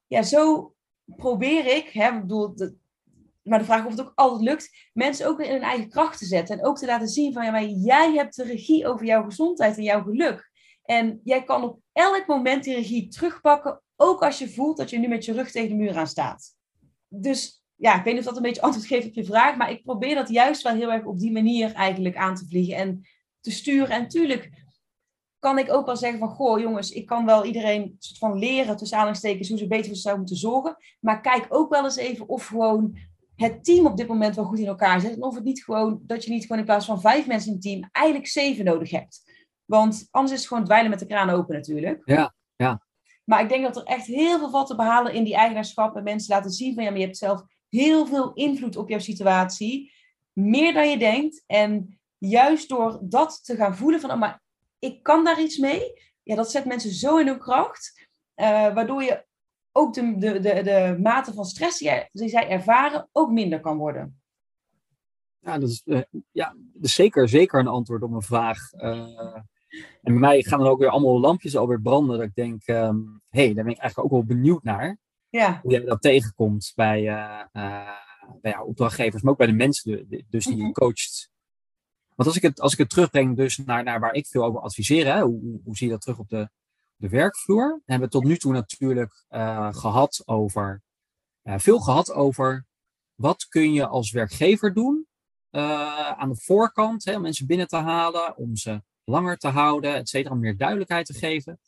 ja, 0.08 0.22
zo 0.22 0.74
probeer 1.06 1.66
ik, 1.66 1.90
hè, 1.90 2.20
bedoel, 2.20 2.54
maar 3.44 3.60
de 3.60 3.66
vraag 3.66 3.86
of 3.86 3.92
het 3.92 4.02
ook 4.02 4.12
altijd 4.16 4.42
lukt, 4.42 4.90
mensen 4.94 5.28
ook 5.28 5.38
weer 5.38 5.48
in 5.48 5.54
hun 5.54 5.62
eigen 5.62 5.90
kracht 5.90 6.18
te 6.18 6.26
zetten. 6.26 6.60
En 6.60 6.66
ook 6.66 6.78
te 6.78 6.86
laten 6.86 7.08
zien 7.08 7.34
van, 7.34 7.46
ja, 7.46 7.62
jij 7.62 8.14
hebt 8.14 8.36
de 8.36 8.44
regie 8.44 8.88
over 8.88 9.06
jouw 9.06 9.24
gezondheid 9.24 9.78
en 9.78 9.84
jouw 9.84 10.04
geluk. 10.04 10.52
En 10.84 11.22
jij 11.24 11.44
kan 11.44 11.64
op 11.64 11.80
elk 11.94 12.28
moment 12.28 12.64
die 12.64 12.76
regie 12.76 13.08
terugpakken, 13.08 13.82
ook 13.96 14.24
als 14.24 14.40
je 14.40 14.50
voelt 14.50 14.78
dat 14.78 14.90
je 14.90 14.98
nu 14.98 15.08
met 15.08 15.26
je 15.26 15.34
rug 15.34 15.52
tegen 15.52 15.70
de 15.70 15.76
muur 15.76 15.98
aan 15.98 16.08
staat. 16.08 16.56
Dus 17.08 17.57
ja, 17.78 17.98
ik 17.98 18.04
weet 18.04 18.14
niet 18.14 18.22
of 18.22 18.28
dat 18.28 18.36
een 18.36 18.42
beetje 18.42 18.62
antwoord 18.62 18.88
geeft 18.88 19.08
op 19.08 19.14
je 19.14 19.26
vraag, 19.26 19.56
maar 19.56 19.72
ik 19.72 19.84
probeer 19.84 20.16
dat 20.16 20.30
juist 20.30 20.62
wel 20.62 20.74
heel 20.74 20.92
erg 20.92 21.06
op 21.06 21.20
die 21.20 21.32
manier 21.32 21.74
eigenlijk 21.74 22.16
aan 22.16 22.36
te 22.36 22.46
vliegen 22.46 22.76
en 22.76 23.08
te 23.42 23.52
sturen. 23.52 23.90
En 23.90 24.08
tuurlijk 24.08 24.50
kan 25.40 25.58
ik 25.58 25.74
ook 25.74 25.86
wel 25.86 25.98
zeggen 25.98 26.20
van, 26.20 26.30
goh 26.30 26.60
jongens, 26.60 26.92
ik 26.92 27.06
kan 27.06 27.26
wel 27.26 27.46
iedereen 27.46 27.96
soort 28.00 28.18
van 28.18 28.40
leren 28.40 28.78
tussen 28.78 28.98
aanhalingstekens 28.98 29.50
hoe 29.50 29.58
ze 29.58 29.68
beter 29.68 29.86
voor 29.86 29.96
zichzelf 29.96 30.18
moeten 30.18 30.36
zorgen. 30.36 30.78
Maar 31.00 31.22
kijk 31.22 31.46
ook 31.50 31.70
wel 31.70 31.84
eens 31.84 31.96
even 31.96 32.28
of 32.28 32.46
gewoon 32.46 32.98
het 33.36 33.64
team 33.64 33.86
op 33.86 33.98
dit 33.98 34.08
moment 34.08 34.36
wel 34.36 34.46
goed 34.46 34.60
in 34.60 34.68
elkaar 34.68 35.02
zit. 35.02 35.14
En 35.14 35.24
of 35.24 35.36
het 35.36 35.44
niet 35.44 35.64
gewoon, 35.64 36.00
dat 36.02 36.24
je 36.24 36.32
niet 36.32 36.42
gewoon 36.42 36.58
in 36.58 36.66
plaats 36.66 36.86
van 36.86 37.02
vijf 37.02 37.28
mensen 37.28 37.48
in 37.48 37.54
het 37.54 37.64
team 37.64 37.90
eigenlijk 37.92 38.28
zeven 38.28 38.66
nodig 38.66 38.92
hebt. 38.92 39.22
Want 39.66 40.08
anders 40.12 40.34
is 40.34 40.40
het 40.40 40.48
gewoon 40.48 40.64
dweilen 40.64 40.90
met 40.90 41.00
de 41.00 41.06
kraan 41.06 41.30
open 41.30 41.56
natuurlijk. 41.56 42.02
Ja, 42.06 42.36
ja. 42.56 42.86
Maar 43.24 43.42
ik 43.42 43.50
denk 43.50 43.64
dat 43.64 43.76
er 43.76 43.84
echt 43.84 44.06
heel 44.06 44.38
veel 44.38 44.50
valt 44.50 44.68
te 44.68 44.76
behalen 44.76 45.14
in 45.14 45.24
die 45.24 45.36
eigenaarschap. 45.36 45.96
En 45.96 46.04
mensen 46.04 46.36
laten 46.36 46.52
zien 46.52 46.74
van 46.74 46.84
ja, 46.84 46.90
maar 46.90 47.00
je 47.00 47.06
hebt 47.06 47.18
zelf 47.18 47.44
heel 47.70 48.06
veel 48.06 48.34
invloed 48.34 48.76
op 48.76 48.90
jouw 48.90 49.00
situatie. 49.00 49.92
Meer 50.34 50.74
dan 50.74 50.90
je 50.90 50.98
denkt. 50.98 51.44
En 51.46 52.00
juist 52.18 52.70
door 52.70 53.00
dat 53.02 53.40
te 53.44 53.56
gaan 53.56 53.76
voelen 53.76 54.00
van, 54.00 54.12
oh, 54.12 54.20
maar 54.20 54.42
ik 54.80 55.04
kan 55.04 55.24
daar 55.24 55.42
iets 55.42 55.58
mee. 55.58 55.94
Ja, 56.24 56.36
dat 56.36 56.52
zet 56.52 56.66
mensen 56.66 56.92
zo 56.92 57.18
in 57.18 57.28
hun 57.28 57.40
kracht. 57.40 58.08
Uh, 58.36 58.46
waardoor 58.74 59.04
je 59.04 59.26
ook 59.72 59.94
de, 59.94 60.18
de, 60.18 60.40
de, 60.40 60.64
de 60.64 60.98
mate 61.02 61.34
van 61.34 61.46
stress 61.46 61.78
die, 62.12 62.30
zij 62.30 62.50
ervaren 62.50 63.10
ook 63.12 63.32
minder 63.32 63.60
kan 63.60 63.78
worden. 63.78 64.22
Ja, 65.40 65.58
dat 65.58 65.70
is, 65.70 65.82
uh, 65.86 66.02
ja, 66.32 66.56
zeker, 66.82 67.30
zeker 67.30 67.60
een 67.60 67.68
antwoord 67.68 68.04
op 68.04 68.12
een 68.12 68.22
vraag. 68.22 68.74
Uh, 68.74 69.36
en 70.02 70.14
bij 70.14 70.14
mij 70.14 70.44
gaan 70.44 70.60
dan 70.60 70.68
ook 70.68 70.80
weer 70.80 70.90
allemaal 70.90 71.20
lampjes 71.20 71.58
alweer 71.58 71.82
branden. 71.82 72.18
Dat 72.18 72.28
ik 72.28 72.36
denk, 72.36 72.66
hé, 72.66 72.86
um, 72.86 73.22
hey, 73.30 73.54
daar 73.54 73.64
ben 73.64 73.74
ik 73.74 73.80
eigenlijk 73.80 74.14
ook 74.14 74.20
wel 74.20 74.36
benieuwd 74.38 74.64
naar. 74.64 74.98
Ja. 75.30 75.60
Hoe 75.62 75.72
jij 75.72 75.86
dat 75.86 76.02
tegenkomt 76.02 76.72
bij, 76.76 77.02
bij 78.42 78.52
jouw 78.52 78.66
opdrachtgevers, 78.66 79.22
maar 79.22 79.32
ook 79.32 79.38
bij 79.38 79.48
de 79.48 79.54
mensen 79.54 80.08
dus 80.30 80.46
die 80.46 80.56
je 80.56 80.62
Mhm. 80.64 80.72
coacht. 80.72 81.32
Want 82.16 82.30
als 82.30 82.38
ik 82.38 82.42
het, 82.44 82.60
als 82.62 82.72
ik 82.74 82.78
het 82.78 82.90
terugbreng 82.90 83.36
dus 83.36 83.58
naar, 83.58 83.84
naar 83.84 84.00
waar 84.00 84.14
ik 84.14 84.28
veel 84.28 84.44
over 84.44 84.60
adviseer, 84.62 85.06
hè, 85.06 85.22
hoe, 85.22 85.60
hoe, 85.64 85.76
zie 85.76 85.88
je 85.88 85.94
dat 85.94 86.02
terug 86.02 86.20
op 86.20 86.30
de, 86.30 86.50
de 86.96 87.10
werkvloer? 87.10 87.82
We 87.86 87.92
hebben 87.92 88.10
tot 88.10 88.24
nu 88.24 88.38
toe 88.38 88.54
natuurlijk 88.54 89.26
eh, 89.28 89.74
gehad 89.74 90.22
over, 90.26 90.82
eh, 91.42 91.58
veel 91.58 91.80
gehad 91.80 92.12
over 92.12 92.66
wat 93.16 93.48
kun 93.48 93.74
je 93.74 93.88
als 93.88 94.12
werkgever 94.12 94.74
doen 94.74 95.08
eh, 95.50 96.12
aan 96.12 96.30
de 96.30 96.42
voorkant 96.42 97.06
hè, 97.06 97.16
om 97.16 97.22
mensen 97.22 97.48
binnen 97.48 97.68
te 97.68 97.76
halen, 97.78 98.38
om 98.38 98.56
ze 98.56 98.82
langer 99.04 99.38
te 99.38 99.48
houden, 99.48 99.96
et 99.96 100.10
cetera, 100.10 100.34
om 100.34 100.40
meer 100.40 100.58
duidelijkheid 100.58 101.06
te 101.06 101.14
geven. 101.14 101.60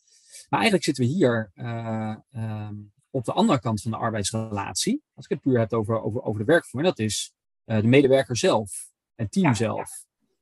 Maar 0.49 0.59
eigenlijk 0.59 0.83
zitten 0.83 1.03
we 1.03 1.09
hier 1.09 1.51
eh, 1.53 2.15
ehm, 2.31 2.75
op 3.09 3.25
de 3.25 3.33
andere 3.33 3.59
kant 3.59 3.81
van 3.81 3.91
de 3.91 3.97
arbeidsrelatie. 3.97 5.03
Als 5.13 5.25
ik 5.25 5.31
het 5.31 5.41
puur 5.41 5.59
heb 5.59 5.73
over, 5.73 6.01
over, 6.01 6.21
over 6.21 6.39
de 6.39 6.45
werkvloer, 6.45 6.81
en 6.81 6.87
dat 6.87 6.99
is 6.99 7.33
eh, 7.63 7.81
de 7.81 7.87
medewerker 7.87 8.37
zelf, 8.37 8.91
het 9.15 9.31
team 9.31 9.45
Ja, 9.45 9.53
zelf. 9.53 9.89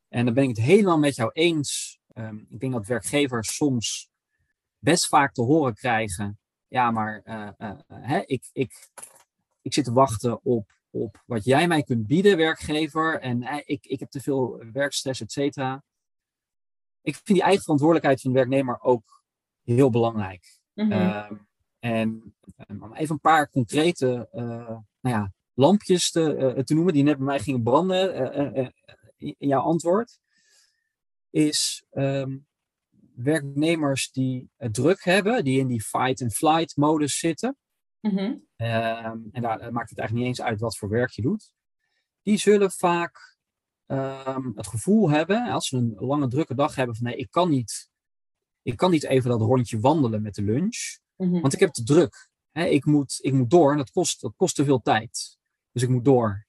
En 0.07 0.25
dan 0.25 0.33
ben 0.33 0.43
ik 0.43 0.49
het 0.49 0.65
helemaal 0.65 0.97
met 0.97 1.15
jou 1.15 1.31
eens. 1.33 1.99
Ehm, 2.13 2.37
ik 2.49 2.59
denk 2.59 2.73
dat 2.73 2.85
werkgevers 2.85 3.55
soms 3.55 4.09
best 4.79 5.07
vaak 5.07 5.33
te 5.33 5.41
horen 5.41 5.73
krijgen. 5.73 6.39
Ja, 6.67 6.91
maar 6.91 7.21
eh, 7.23 7.49
eh, 7.57 7.79
hè, 7.87 8.21
ik, 8.25 8.49
ik, 8.51 8.89
ik 9.61 9.73
zit 9.73 9.85
te 9.85 9.93
wachten 9.93 10.43
op, 10.43 10.71
op 10.89 11.23
wat 11.25 11.43
jij 11.43 11.67
mij 11.67 11.83
kunt 11.83 12.07
bieden, 12.07 12.37
werkgever. 12.37 13.19
En 13.19 13.63
ik, 13.65 13.85
ik 13.85 13.99
heb 13.99 14.09
te 14.09 14.21
veel 14.21 14.63
werkstress, 14.71 15.21
et 15.21 15.31
cetera. 15.31 15.83
Ik 17.01 17.13
vind 17.13 17.27
die 17.27 17.41
eigen 17.41 17.61
verantwoordelijkheid 17.61 18.21
van 18.21 18.31
de 18.31 18.37
werknemer 18.37 18.81
ook 18.81 19.23
heel 19.63 19.89
belangrijk. 19.89 20.59
Ehm, 20.73 21.35
en 21.79 22.33
um, 22.67 22.83
om 22.83 22.93
even 22.93 23.13
een 23.13 23.21
paar 23.21 23.49
concrete 23.49 24.27
eh, 24.31 24.77
nou 24.99 25.15
ja, 25.15 25.33
lampjes 25.53 26.11
te, 26.11 26.35
eh, 26.35 26.63
te 26.63 26.73
noemen 26.73 26.93
die 26.93 27.03
net 27.03 27.17
bij 27.17 27.25
mij 27.25 27.39
gingen 27.39 27.63
branden 27.63 28.13
eh, 28.13 28.45
eh, 28.45 28.65
eh, 28.65 28.71
in 29.17 29.47
jouw 29.47 29.61
antwoord. 29.61 30.19
Is 31.29 31.85
ehm, 31.89 32.37
werknemers 33.15 34.11
die 34.11 34.49
het 34.57 34.73
druk 34.73 35.03
hebben, 35.03 35.43
die 35.43 35.59
in 35.59 35.67
die 35.67 35.81
fight-and-flight 35.81 36.75
modus 36.75 37.19
zitten. 37.19 37.57
Mhm. 38.01 38.35
Ehm, 38.55 39.17
en 39.31 39.41
daar 39.41 39.59
eh, 39.59 39.69
maakt 39.69 39.89
het 39.89 39.99
eigenlijk 39.99 40.13
niet 40.13 40.37
eens 40.37 40.41
uit 40.41 40.59
wat 40.59 40.77
voor 40.77 40.89
werk 40.89 41.11
je 41.11 41.21
doet. 41.21 41.51
Die 42.21 42.37
zullen 42.37 42.71
vaak 42.71 43.37
ehm, 43.85 44.51
het 44.55 44.67
gevoel 44.67 45.09
hebben, 45.09 45.47
als 45.47 45.67
ze 45.67 45.77
een 45.77 45.95
lange 45.97 46.27
drukke 46.27 46.55
dag 46.55 46.75
hebben, 46.75 46.95
van 46.95 47.05
nee, 47.05 47.15
ik 47.15 47.31
kan 47.31 47.49
niet, 47.49 47.89
ik 48.61 48.77
kan 48.77 48.91
niet 48.91 49.03
even 49.03 49.29
dat 49.29 49.41
rondje 49.41 49.79
wandelen 49.79 50.21
met 50.21 50.35
de 50.35 50.43
lunch, 50.43 50.99
Mhm. 51.17 51.39
want 51.41 51.53
ik 51.53 51.59
heb 51.59 51.71
te 51.71 51.83
druk. 51.83 52.29
Ik, 52.51 52.85
moet, 52.85 53.19
ik 53.21 53.33
moet 53.33 53.49
door 53.49 53.71
en 53.71 53.77
dat 53.77 53.91
kost, 53.91 54.21
dat 54.21 54.33
kost 54.35 54.55
te 54.55 54.63
veel 54.63 54.81
tijd. 54.81 55.37
Dus 55.71 55.83
ik 55.83 55.89
moet 55.89 56.05
door. 56.05 56.45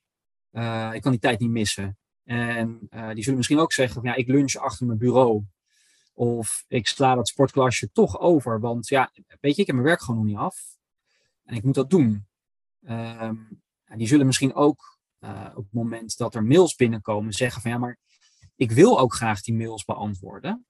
Eh, 0.51 0.91
ik 0.93 1.03
kan 1.03 1.11
die 1.11 1.21
tijd 1.21 1.41
niet 1.41 1.51
missen. 1.51 1.99
En 2.25 2.87
eh, 2.91 3.13
die 3.13 3.23
zullen 3.23 3.37
misschien 3.37 3.59
ook 3.59 3.73
zeggen 3.73 3.95
van 3.95 4.11
ja, 4.11 4.17
ik 4.17 4.29
lunch 4.29 4.55
achter 4.55 4.87
mijn 4.87 4.99
bureau. 4.99 5.45
Of 6.15 6.65
ik 6.69 6.87
sla 6.87 7.15
dat 7.15 7.29
sportklasje 7.29 7.93
toch 7.93 8.19
over. 8.19 8.61
Want 8.61 8.89
ja, 8.89 9.11
weet 9.41 9.55
je, 9.55 9.61
ik 9.61 9.67
heb 9.67 9.77
mijn 9.77 9.89
werk 9.89 10.01
gewoon 10.01 10.21
nog 10.21 10.29
niet 10.29 10.37
af. 10.37 10.77
En 11.45 11.57
ik 11.57 11.63
moet 11.63 11.75
dat 11.75 11.91
doen. 11.91 12.27
Ehm, 12.83 13.37
die 13.97 14.07
zullen 14.07 14.27
misschien 14.27 14.55
ook 14.55 14.99
eh, 15.19 15.51
op 15.55 15.65
het 15.65 15.73
moment 15.73 16.17
dat 16.17 16.35
er 16.35 16.45
mails 16.45 16.75
binnenkomen 16.75 17.33
zeggen 17.33 17.63
van 17.63 17.71
ja, 17.71 17.79
maar 17.79 17.99
ik 18.57 18.71
wil 18.71 19.01
ook 19.01 19.15
graag 19.15 19.43
die 19.43 19.55
mails 19.55 19.85
beantwoorden. 19.85 20.67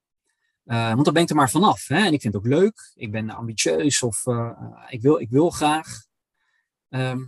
Eh, 0.69 0.93
want 0.93 1.05
dan 1.05 1.15
ben 1.15 1.23
ik 1.23 1.29
er 1.29 1.37
maar 1.37 1.51
vanaf. 1.51 1.87
Hè? 1.87 1.97
En 1.97 2.13
ik 2.13 2.21
vind 2.21 2.35
het 2.35 2.43
ook 2.43 2.49
leuk. 2.49 2.93
Ik 2.95 3.11
ben 3.11 3.31
ambitieus 3.31 4.03
of 4.03 4.27
eh, 4.27 4.85
ik, 4.89 5.03
wil, 5.03 5.19
ik 5.19 5.31
wil 5.31 5.51
graag. 5.51 6.05
Ehm, 6.89 7.25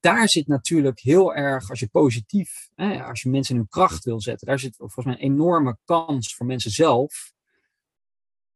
daar 0.00 0.28
zit 0.28 0.46
natuurlijk 0.46 1.00
heel 1.00 1.34
erg, 1.34 1.70
als 1.70 1.80
je 1.80 1.88
positief, 1.88 2.68
hè, 2.74 3.04
als 3.04 3.22
je 3.22 3.30
mensen 3.30 3.54
in 3.54 3.60
hun 3.60 3.68
kracht 3.68 4.04
wil 4.04 4.20
zetten, 4.20 4.46
daar 4.46 4.58
zit 4.58 4.76
volgens 4.76 5.04
mij 5.04 5.14
een 5.14 5.20
enorme 5.20 5.78
kans 5.84 6.34
voor 6.34 6.46
mensen 6.46 6.70
zelf 6.70 7.32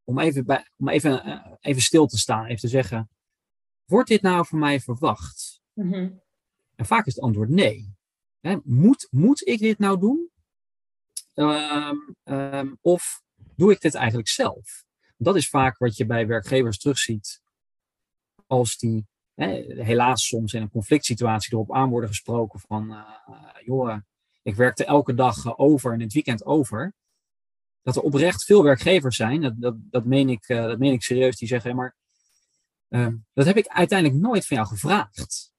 om 0.04 0.18
even, 0.18 0.44
bij, 0.44 0.70
om 0.76 0.88
even, 0.88 1.24
eh, 1.24 1.52
even 1.60 1.82
stil 1.82 2.06
te 2.06 2.18
staan, 2.18 2.44
even 2.44 2.60
te 2.60 2.68
zeggen, 2.68 3.10
wordt 3.84 4.08
dit 4.08 4.22
nou 4.22 4.46
van 4.46 4.58
mij 4.58 4.80
verwacht? 4.80 5.60
Mhm. 5.72 6.10
En 6.76 6.86
vaak 6.86 7.06
is 7.06 7.14
het 7.14 7.24
antwoord 7.24 7.48
nee. 7.48 7.94
Hè, 8.40 8.56
moet, 8.64 9.08
moet 9.10 9.46
ik 9.46 9.58
dit 9.58 9.78
nou 9.78 9.98
doen? 9.98 10.30
Ehm, 11.34 11.96
ehm, 12.24 12.74
of 12.80 13.22
doe 13.60 13.72
ik 13.72 13.80
dit 13.80 13.94
eigenlijk 13.94 14.28
zelf? 14.28 14.84
Dat 15.16 15.36
is 15.36 15.48
vaak 15.48 15.78
wat 15.78 15.96
je 15.96 16.06
bij 16.06 16.26
werkgevers 16.26 16.78
terugziet 16.78 17.40
als 18.46 18.76
die 18.76 19.06
hè, 19.34 19.64
helaas 19.82 20.26
soms 20.26 20.52
in 20.52 20.62
een 20.62 20.70
conflict 20.70 21.04
situatie 21.04 21.52
erop 21.52 21.74
aan 21.74 21.90
worden 21.90 22.08
gesproken 22.08 22.60
van 22.60 22.90
uh, 22.90 23.04
joh, 23.64 23.96
ik 24.42 24.54
werkte 24.54 24.84
elke 24.84 25.14
dag 25.14 25.44
uh, 25.44 25.52
over 25.56 25.92
en 25.92 26.00
het 26.00 26.12
weekend 26.12 26.44
over. 26.44 26.94
Dat 27.82 27.96
er 27.96 28.02
oprecht 28.02 28.44
veel 28.44 28.62
werkgevers 28.62 29.16
zijn, 29.16 29.40
dat, 29.40 29.60
dat, 29.60 29.74
dat, 29.78 30.04
meen, 30.04 30.28
ik, 30.28 30.46
dat 30.46 30.78
meen 30.78 30.92
ik 30.92 31.02
serieus, 31.02 31.36
die 31.36 31.48
zeggen, 31.48 31.76
maar 31.76 31.96
dat 33.32 33.46
heb 33.46 33.56
ik 33.56 33.66
uiteindelijk 33.66 34.20
nooit 34.20 34.46
van 34.46 34.56
jou 34.56 34.68
gevraagd. 34.68 35.52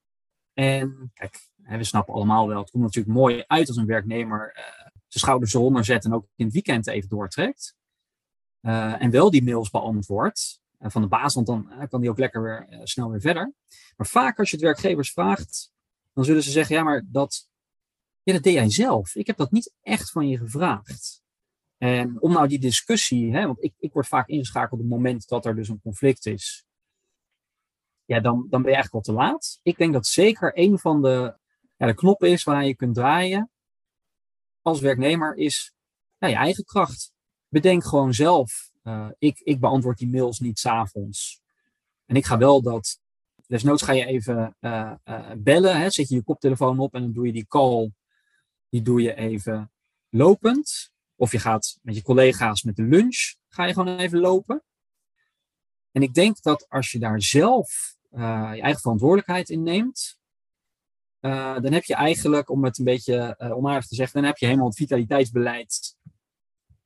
En 0.53 1.12
kijk, 1.13 1.39
we 1.55 1.84
snappen 1.84 2.13
allemaal 2.13 2.48
wel, 2.48 2.60
het 2.60 2.70
komt 2.70 2.84
natuurlijk 2.84 3.15
mooi 3.15 3.43
uit 3.48 3.67
als 3.67 3.77
een 3.77 3.86
werknemer 3.86 4.53
zijn 5.08 5.24
schouders 5.24 5.53
eronder 5.53 5.86
zet 5.86 6.05
en 6.05 6.13
ook 6.13 6.27
in 6.36 6.46
het 6.46 6.53
weekend 6.53 6.88
even 6.88 7.10
doortrekt. 7.10 7.75
Uh, 8.62 9.01
en 9.01 9.12
wel 9.12 9.32
die 9.32 9.44
mails 9.44 9.70
beantwoordt 9.70 10.62
uh, 10.80 10.89
van 10.89 11.01
de 11.01 11.08
baas, 11.08 11.34
want 11.34 11.48
dan 11.48 11.68
uh, 11.70 11.84
kan 11.89 12.01
die 12.01 12.10
ook 12.10 12.18
lekker 12.18 12.41
weer 12.41 12.80
snel 12.84 13.10
weer 13.10 13.22
verder. 13.22 13.53
Maar 13.98 14.08
vaak 14.08 14.39
als 14.39 14.50
je 14.50 14.56
het 14.56 14.65
werkgevers 14.65 15.12
vraagt, 15.12 15.72
dan 16.13 16.25
zullen 16.25 16.44
ze 16.44 16.51
zeggen, 16.51 16.75
ja, 16.75 16.84
maar 16.84 17.03
dat, 17.06 17.50
ja, 18.24 18.34
dat 18.34 18.44
deed 18.44 18.53
jij 18.53 18.70
zelf. 18.70 19.15
Ik 19.15 19.27
heb 19.27 19.38
dat 19.38 19.51
niet 19.51 19.74
echt 19.82 20.12
van 20.12 20.27
je 20.27 20.38
gevraagd. 20.38 21.22
En 21.77 22.22
om 22.22 22.32
nou 22.32 22.48
die 22.48 22.60
discussie, 22.60 23.34
hè, 23.34 23.46
want 23.46 23.63
ik, 23.63 23.74
ik 23.80 23.94
word 23.94 24.08
vaak 24.08 24.27
ingeschakeld 24.27 24.80
op 24.80 24.80
het 24.80 24.96
moment 24.96 25.27
dat 25.27 25.46
er 25.46 25.56
dus 25.56 25.70
een 25.70 25.82
conflict 25.82 26.25
is. 26.25 26.65
Ja, 28.06 28.20
dan, 28.20 28.48
dan 28.50 28.62
ben 28.62 28.72
je 28.72 28.77
eigenlijk 28.77 28.94
al 28.94 29.13
te 29.13 29.22
laat. 29.22 29.60
Ik 29.63 29.77
denk 29.77 29.94
dat 29.94 30.08
zeker 30.08 30.51
een 30.58 30.80
van 30.80 31.01
de, 31.01 31.38
ja, 31.77 31.86
de 31.86 31.94
knoppen 31.94 32.30
is 32.30 32.44
waar 32.44 32.65
je 32.65 32.75
kunt 32.75 32.96
draaien 32.96 33.51
als 34.62 34.80
werknemer 34.80 35.36
is 35.36 35.74
ja, 36.18 36.27
je 36.27 36.36
eigen 36.36 36.63
kracht. 36.63 37.13
Bedenk 37.51 37.84
gewoon 37.84 38.13
zelf. 38.13 38.72
Uh, 38.84 39.08
ik, 39.17 39.39
ik 39.39 39.60
beantwoord 39.60 39.98
die 39.98 40.10
mails 40.10 40.39
niet 40.39 40.60
s'avonds. 40.60 41.41
En 42.05 42.15
ik 42.15 42.25
ga 42.25 42.38
wel 42.38 42.62
dat. 42.62 43.00
Desnoods 43.48 43.81
ga 43.81 43.91
je 43.91 44.05
even 44.05 44.55
uh, 44.60 44.93
uh, 45.05 45.31
bellen. 45.38 45.79
Hè, 45.79 45.89
zet 45.89 46.10
je 46.10 46.15
je 46.15 46.24
koptelefoon 46.24 46.79
op 46.79 46.93
en 46.93 47.01
dan 47.01 47.13
doe 47.13 47.25
je 47.25 47.31
die 47.31 47.48
call. 47.48 47.91
Die 48.70 48.81
doe 48.81 49.01
je 49.01 49.15
even 49.15 49.72
lopend. 50.10 50.91
Of 51.15 51.31
je 51.31 51.39
gaat 51.39 51.79
met 51.81 51.96
je 51.96 52.01
collega's 52.01 52.63
met 52.63 52.75
de 52.75 52.84
lunch. 52.84 53.36
Ga 53.48 53.65
je 53.65 53.74
gewoon 53.74 53.98
even 53.98 54.20
lopen. 54.20 54.63
En 55.91 56.01
ik 56.01 56.13
denk 56.13 56.41
dat 56.41 56.70
als 56.70 56.91
je 56.91 57.00
daar 57.00 57.22
zelf 57.22 57.96
je 58.10 58.62
eigen 58.62 58.81
verantwoordelijkheid 58.81 59.50
in 59.50 59.63
neemt. 59.63 60.20
Dan 61.20 61.74
heb 61.74 61.84
je 61.84 61.96
eigenlijk, 61.96 62.50
om 62.50 62.63
het 62.63 62.77
een 62.77 62.86
beetje 62.86 63.39
onaardig 63.39 63.88
te 63.88 63.96
zeggen, 63.96 64.15
dan 64.15 64.29
heb 64.29 64.38
je 64.38 64.46
helemaal 64.46 64.67
het 64.67 64.77
vitaliteitsbeleid. 64.77 65.96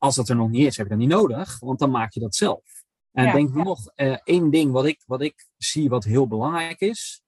Als 0.06 0.16
dat 0.16 0.30
er 0.30 0.36
nog 0.36 0.50
niet 0.50 0.66
is, 0.66 0.78
heb 0.78 0.86
je 0.86 0.92
dat 0.92 1.02
niet 1.02 1.10
nodig, 1.10 1.60
want 1.60 1.80
dan 1.80 1.92
maak 1.92 2.14
je 2.14 2.20
dat 2.20 2.36
zelf. 2.36 2.84
En 3.12 3.26
ja, 3.26 3.32
denk 3.32 3.56
ja. 3.56 3.64
nog 3.64 3.92
uh, 3.96 4.18
één 4.24 4.50
ding 4.50 4.72
wat 4.72 4.86
ik, 4.86 5.04
wat 5.06 5.22
ik 5.22 5.48
zie 5.58 5.90
wat 5.90 6.04
heel 6.04 6.28
belangrijk 6.28 6.80
is, 6.80 7.22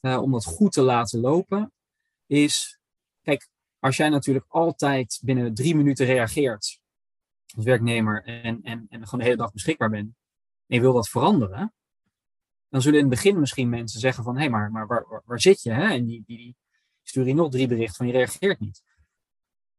om 0.00 0.32
dat 0.32 0.44
goed 0.44 0.72
te 0.72 0.82
laten 0.82 1.20
lopen, 1.20 1.72
is, 2.26 2.78
kijk, 3.22 3.48
als 3.78 3.96
jij 3.96 4.08
natuurlijk 4.08 4.46
altijd 4.48 5.20
binnen 5.22 5.54
drie 5.54 5.76
minuten 5.76 6.06
reageert 6.06 6.80
als 7.54 7.64
werknemer 7.64 8.24
en, 8.24 8.62
en, 8.62 8.86
en 8.88 9.04
gewoon 9.04 9.20
de 9.20 9.24
hele 9.24 9.36
dag 9.36 9.52
beschikbaar 9.52 9.90
bent, 9.90 10.14
en 10.66 10.76
je 10.76 10.80
wil 10.80 10.92
dat 10.92 11.08
veranderen, 11.08 11.74
dan 12.68 12.82
zullen 12.82 12.98
in 12.98 13.04
het 13.04 13.14
begin 13.14 13.40
misschien 13.40 13.68
mensen 13.68 14.00
zeggen 14.00 14.24
van, 14.24 14.34
hé, 14.34 14.40
hey, 14.40 14.50
maar, 14.50 14.70
maar 14.70 14.86
waar, 14.86 15.04
waar, 15.08 15.22
waar, 15.24 15.40
zit 15.40 15.62
je? 15.62 15.70
Hè? 15.70 15.88
En 15.88 16.04
die, 16.04 16.22
die, 16.26 16.36
die 16.36 16.56
sturen 17.02 17.28
je 17.28 17.34
nog 17.34 17.50
drie 17.50 17.68
berichten 17.68 17.96
van, 17.96 18.06
je 18.06 18.12
reageert 18.12 18.60
niet. 18.60 18.82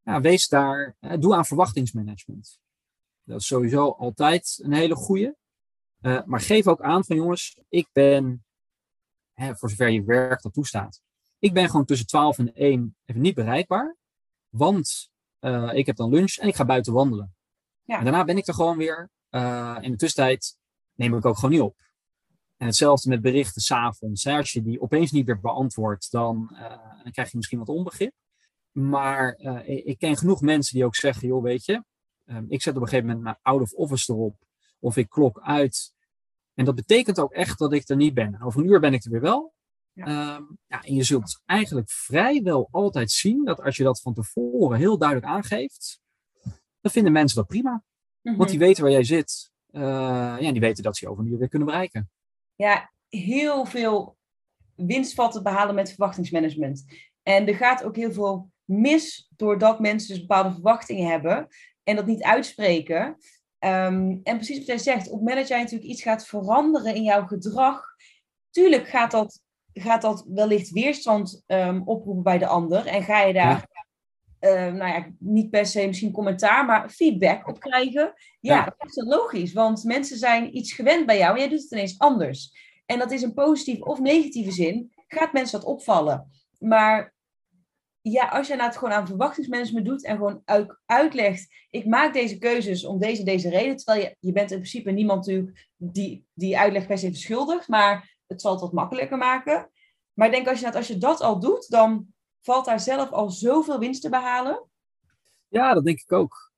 Ja, 0.06 0.22
wees 0.22 0.48
daar, 0.48 0.98
doe 1.20 1.36
aan 1.36 1.46
verwachtingsmanagement. 1.46 2.60
Dat 3.24 3.40
is 3.40 3.48
sowieso 3.48 3.90
altijd 3.90 4.60
een 4.64 4.74
hele 4.74 4.96
goede. 4.96 5.36
Uh, 6.02 6.24
maar 6.26 6.42
geef 6.42 6.68
ook 6.68 6.82
aan 6.82 7.06
van, 7.06 7.16
jongens, 7.16 7.60
ik 7.70 7.90
ben, 7.92 8.46
hè, 9.34 9.56
voor 9.56 9.70
zover 9.70 9.90
je 9.90 10.04
werk 10.04 10.42
dat 10.42 10.54
toestaat, 10.54 11.02
ik 11.40 11.54
ben 11.54 11.70
gewoon 11.70 11.86
tussen 11.86 12.08
12 12.08 12.38
en 12.38 12.54
1 12.54 12.98
even 13.06 13.22
niet 13.22 13.36
bereikbaar, 13.36 13.98
want 14.50 15.10
uh, 15.40 15.74
ik 15.74 15.86
heb 15.86 15.96
dan 15.96 16.10
lunch 16.10 16.36
en 16.36 16.48
ik 16.48 16.56
ga 16.56 16.66
buiten 16.66 16.94
wandelen. 16.94 17.36
Ja. 17.84 17.98
En 17.98 18.04
daarna 18.04 18.24
ben 18.24 18.38
ik 18.38 18.48
er 18.48 18.54
gewoon 18.54 18.78
weer. 18.78 19.10
Uh, 19.30 19.78
in 19.82 19.92
de 19.92 19.98
tussentijd 19.98 20.58
neem 20.94 21.16
ik 21.16 21.26
ook 21.26 21.36
gewoon 21.36 21.52
niet 21.52 21.62
op. 21.62 21.78
En 22.58 22.66
hetzelfde 22.66 23.10
met 23.10 23.22
berichten 23.22 23.62
s'avonds. 23.62 24.28
Als 24.28 24.52
je 24.52 24.62
die 24.62 24.82
opeens 24.82 25.12
niet 25.12 25.26
meer 25.26 25.40
beantwoordt, 25.40 26.12
dan, 26.12 26.56
dan 27.04 27.12
krijg 27.12 27.32
je 27.32 27.38
misschien 27.38 27.60
wat 27.60 27.70
onbegrip. 27.70 28.14
Maar 28.76 29.40
uh, 29.40 29.68
ik 29.68 29.98
ken 29.98 30.18
genoeg 30.18 30.42
mensen 30.42 30.76
die 30.76 30.86
ook 30.86 30.96
zeggen, 30.96 31.28
joh, 31.28 31.44
weet 31.44 31.66
je, 31.66 31.84
um, 32.26 32.46
ik 32.50 32.62
zet 32.62 32.76
op 32.76 32.82
een 32.82 32.88
gegeven 32.88 33.08
moment 33.08 33.24
mijn 33.24 33.38
out 33.42 33.62
of 33.62 33.74
office 33.74 34.14
erop. 34.14 34.36
Of 34.80 34.98
ik 34.98 35.10
klok 35.10 35.40
uit 35.40 35.94
En 36.54 36.66
dat 36.66 36.76
betekent 36.76 37.20
ook 37.20 37.32
echt 37.32 37.60
dat 37.60 37.74
ik 37.74 37.90
er 37.90 37.96
niet 37.96 38.14
ben. 38.14 38.42
Over 38.42 38.62
een 38.62 38.68
uur 38.68 38.80
ben 38.80 38.94
ik 38.94 39.04
er 39.04 39.12
weer 39.12 39.22
wel. 39.22 39.54
Ja. 39.92 40.06
Ehm, 40.06 40.44
ja, 40.68 40.82
en 40.82 40.96
je 40.96 41.04
zult 41.04 41.42
eigenlijk 41.46 41.90
vrijwel 41.90 42.68
altijd 42.72 43.12
zien 43.12 43.46
dat 43.46 43.62
als 43.62 43.78
je 43.78 43.84
dat 43.84 44.02
van 44.02 44.14
tevoren 44.14 44.78
heel 44.78 44.98
duidelijk 44.98 45.32
aangeeft, 45.32 46.00
dan 46.82 46.92
vinden 46.92 47.12
mensen 47.12 47.38
dat 47.38 47.48
prima. 47.48 47.84
Mhm. 48.22 48.38
Want 48.38 48.50
die 48.50 48.60
weten 48.60 48.84
waar 48.84 48.92
jij 48.92 49.04
zit. 49.04 49.52
Eh, 49.72 49.82
ja, 50.40 50.52
die 50.52 50.62
weten 50.62 50.84
dat 50.84 50.98
ze 50.98 51.06
je 51.06 51.12
over 51.12 51.24
een 51.24 51.32
uur 51.32 51.38
weer 51.38 51.50
kunnen 51.50 51.68
bereiken. 51.68 52.10
ja, 52.56 52.92
heel 53.10 53.66
veel 53.66 54.18
winst 54.76 55.14
valt 55.14 55.32
te 55.32 55.42
behalen 55.42 55.76
met 55.76 55.90
verwachtingsmanagement. 55.90 56.86
En 57.24 57.48
er 57.48 57.56
gaat 57.56 57.84
ook 57.84 57.96
heel 57.96 58.12
veel 58.12 58.54
mis 58.66 59.32
doordat 59.36 59.80
mensen 59.80 60.10
dus 60.10 60.20
bepaalde 60.26 60.52
verwachtingen 60.52 61.10
hebben 61.10 61.48
en 61.84 61.96
dat 61.96 62.06
niet 62.06 62.24
uitspreken. 62.24 63.18
Ehm, 63.60 64.18
en 64.24 64.36
precies 64.36 64.58
wat 64.58 64.66
jij 64.66 64.78
zegt, 64.78 65.06
op 65.06 65.12
het 65.12 65.20
moment 65.20 65.38
dat 65.38 65.48
jij 65.48 65.60
natuurlijk 65.60 65.90
iets 65.90 66.02
gaat 66.02 66.26
veranderen 66.28 66.96
in 66.96 67.04
jouw 67.04 67.26
gedrag, 67.26 67.84
tuurlijk 68.50 68.88
gaat 68.88 69.12
dat, 69.12 69.42
gaat 69.74 70.02
dat 70.02 70.26
wellicht 70.28 70.70
weerstand 70.70 71.44
ehm, 71.46 71.82
oproepen 71.86 72.24
bij 72.24 72.38
de 72.38 72.48
ander. 72.48 72.86
En 72.86 73.04
ga 73.04 73.22
je 73.22 73.34
daar, 73.34 73.68
ehm, 74.40 74.76
nou 74.76 74.94
ja, 74.94 75.08
niet 75.20 75.50
per 75.50 75.66
se 75.66 75.88
misschien 75.88 76.12
commentaar, 76.12 76.66
maar 76.66 76.90
feedback 76.90 77.48
op 77.48 77.60
krijgen. 77.60 78.14
Ja, 78.40 78.56
Ja. 78.56 78.64
dat 78.78 78.90
is 78.90 79.04
logisch, 79.04 79.54
want 79.54 79.84
mensen 79.84 80.18
zijn 80.18 80.58
iets 80.58 80.74
gewend 80.74 81.06
bij 81.06 81.18
jou 81.18 81.34
en 81.34 81.40
jij 81.40 81.50
doet 81.50 81.62
het 81.62 81.72
ineens 81.72 82.00
anders. 82.00 82.52
En 82.86 83.00
dat 83.00 83.12
is 83.12 83.22
een 83.22 83.34
positieve 83.34 83.86
of 83.86 84.00
negatieve 84.00 84.52
zin, 84.52 84.94
gaat 85.08 85.34
mensen 85.34 85.60
dat 85.60 85.70
opvallen. 85.70 86.30
Maar 86.60 87.15
ja, 88.12 88.28
als 88.28 88.48
je 88.48 88.56
nou 88.56 88.68
het 88.68 88.78
gewoon 88.78 88.94
aan 88.94 89.08
verwachtingsmanagement 89.08 89.86
doet 89.86 90.04
en 90.06 90.16
gewoon 90.16 90.42
uit, 90.46 90.78
uitlegt, 90.86 91.54
ik 91.70 91.86
maak 91.86 92.14
deze 92.14 92.38
keuzes 92.38 92.86
om 92.86 93.00
deze 93.00 93.24
deze 93.24 93.50
reden, 93.50 93.76
terwijl 93.76 94.02
je, 94.02 94.16
je 94.20 94.32
bent 94.32 94.52
in 94.52 94.58
principe 94.58 94.92
niemand 94.92 95.26
natuurlijk 95.26 95.68
die 95.76 96.26
die 96.34 96.58
uitleg 96.58 96.88
per 96.88 96.98
se 96.98 97.08
verschuldigt, 97.08 97.68
maar 97.68 98.18
het 98.28 98.42
zal 98.42 98.52
het 98.52 98.62
wat 98.62 98.72
makkelijker 98.72 99.18
maken. 99.18 99.70
Maar 100.14 100.28
ik 100.28 100.34
denk 100.34 100.48
als 100.48 100.60
je, 100.60 100.66
dat, 100.66 100.76
als 100.76 100.88
je 100.88 100.98
dat 100.98 101.22
al 101.22 101.40
doet, 101.40 101.70
dan 101.70 102.08
valt 102.42 102.66
daar 102.66 102.80
zelf 102.80 103.10
al 103.12 103.30
zoveel 103.30 103.80
winst 103.80 104.02
te 104.02 104.10
behalen. 104.10 104.70
Ja, 105.48 105.74
dat 105.74 105.86
denk 105.86 106.00
ik 106.00 106.12
ook. 106.12 106.52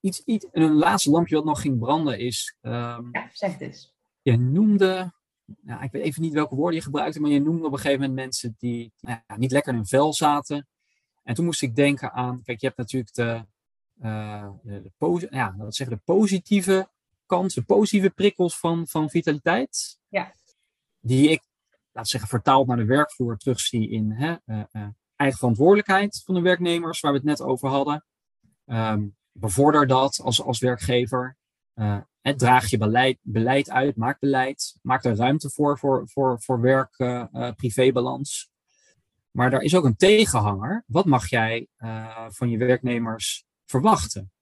Iets, 0.00 0.22
iets, 0.24 0.46
en 0.50 0.62
een 0.62 0.74
laatste 0.74 1.10
lampje 1.10 1.34
wat 1.34 1.44
nog 1.44 1.60
ging 1.60 1.78
branden 1.78 2.18
is, 2.18 2.56
ehm, 2.60 3.08
Ja, 3.12 3.28
zeg 3.32 3.52
het 3.52 3.60
eens. 3.60 3.94
je 4.22 4.36
noemde, 4.36 5.12
nou, 5.60 5.82
ik 5.82 5.92
weet 5.92 6.02
even 6.02 6.22
niet 6.22 6.32
welke 6.32 6.54
woorden 6.54 6.78
je 6.78 6.84
gebruikte, 6.84 7.20
maar 7.20 7.30
je 7.30 7.40
noemde 7.40 7.66
op 7.66 7.72
een 7.72 7.78
gegeven 7.78 8.00
moment 8.00 8.18
mensen 8.18 8.54
die 8.58 8.92
nou 9.00 9.18
ja, 9.26 9.36
niet 9.36 9.52
lekker 9.52 9.72
in 9.72 9.78
hun 9.78 9.88
vel 9.88 10.12
zaten. 10.14 10.68
En 11.22 11.34
toen 11.34 11.44
moest 11.44 11.62
ik 11.62 11.76
denken 11.76 12.12
aan, 12.12 12.42
kijk, 12.42 12.60
je 12.60 12.66
hebt 12.66 12.78
natuurlijk 12.78 13.14
de, 13.14 13.44
eh, 14.00 14.48
de, 14.62 15.26
ja, 15.30 15.54
wat 15.56 15.74
zeggen, 15.74 15.96
de 15.96 16.02
positieve 16.04 16.88
kant, 17.26 17.54
de 17.54 17.62
positieve 17.62 18.10
prikkels 18.10 18.58
van, 18.58 18.86
van 18.86 19.10
vitaliteit. 19.10 19.98
Ja. 20.08 20.34
Die 21.00 21.30
ik, 21.30 21.42
laten 21.70 22.02
we 22.02 22.08
zeggen, 22.08 22.28
vertaald 22.28 22.66
naar 22.66 22.76
de 22.76 22.84
werkvloer 22.84 23.36
terugzie 23.36 23.90
in 23.90 24.10
hè, 24.10 24.36
eh, 24.44 24.60
eh, 24.72 24.88
eigen 25.16 25.38
verantwoordelijkheid 25.38 26.22
van 26.24 26.34
de 26.34 26.40
werknemers, 26.40 27.00
waar 27.00 27.12
we 27.12 27.18
het 27.18 27.26
net 27.26 27.40
over 27.42 27.68
hadden. 27.68 28.04
Ehm, 28.66 29.06
bevorder 29.32 29.86
dat 29.86 30.20
als, 30.22 30.42
als 30.42 30.58
werkgever. 30.58 31.36
Eh, 31.74 31.98
draag 32.20 32.70
je 32.70 32.78
beleid, 32.78 33.18
beleid 33.22 33.70
uit, 33.70 33.96
maak 33.96 34.18
beleid. 34.18 34.78
Maak 34.82 35.04
er 35.04 35.16
ruimte 35.16 35.50
voor, 35.50 35.78
voor, 35.78 36.08
voor, 36.08 36.42
voor 36.42 36.60
werk-privébalans. 36.60 38.50
maar 39.30 39.50
daar 39.50 39.62
is 39.62 39.76
ook 39.76 39.84
een 39.84 39.96
tegenhanger. 39.96 40.84
Wat 40.86 41.04
mag 41.04 41.28
jij 41.28 41.68
van 42.28 42.50
je 42.50 42.58
werknemers 42.58 43.44
verwachten? 43.64 44.32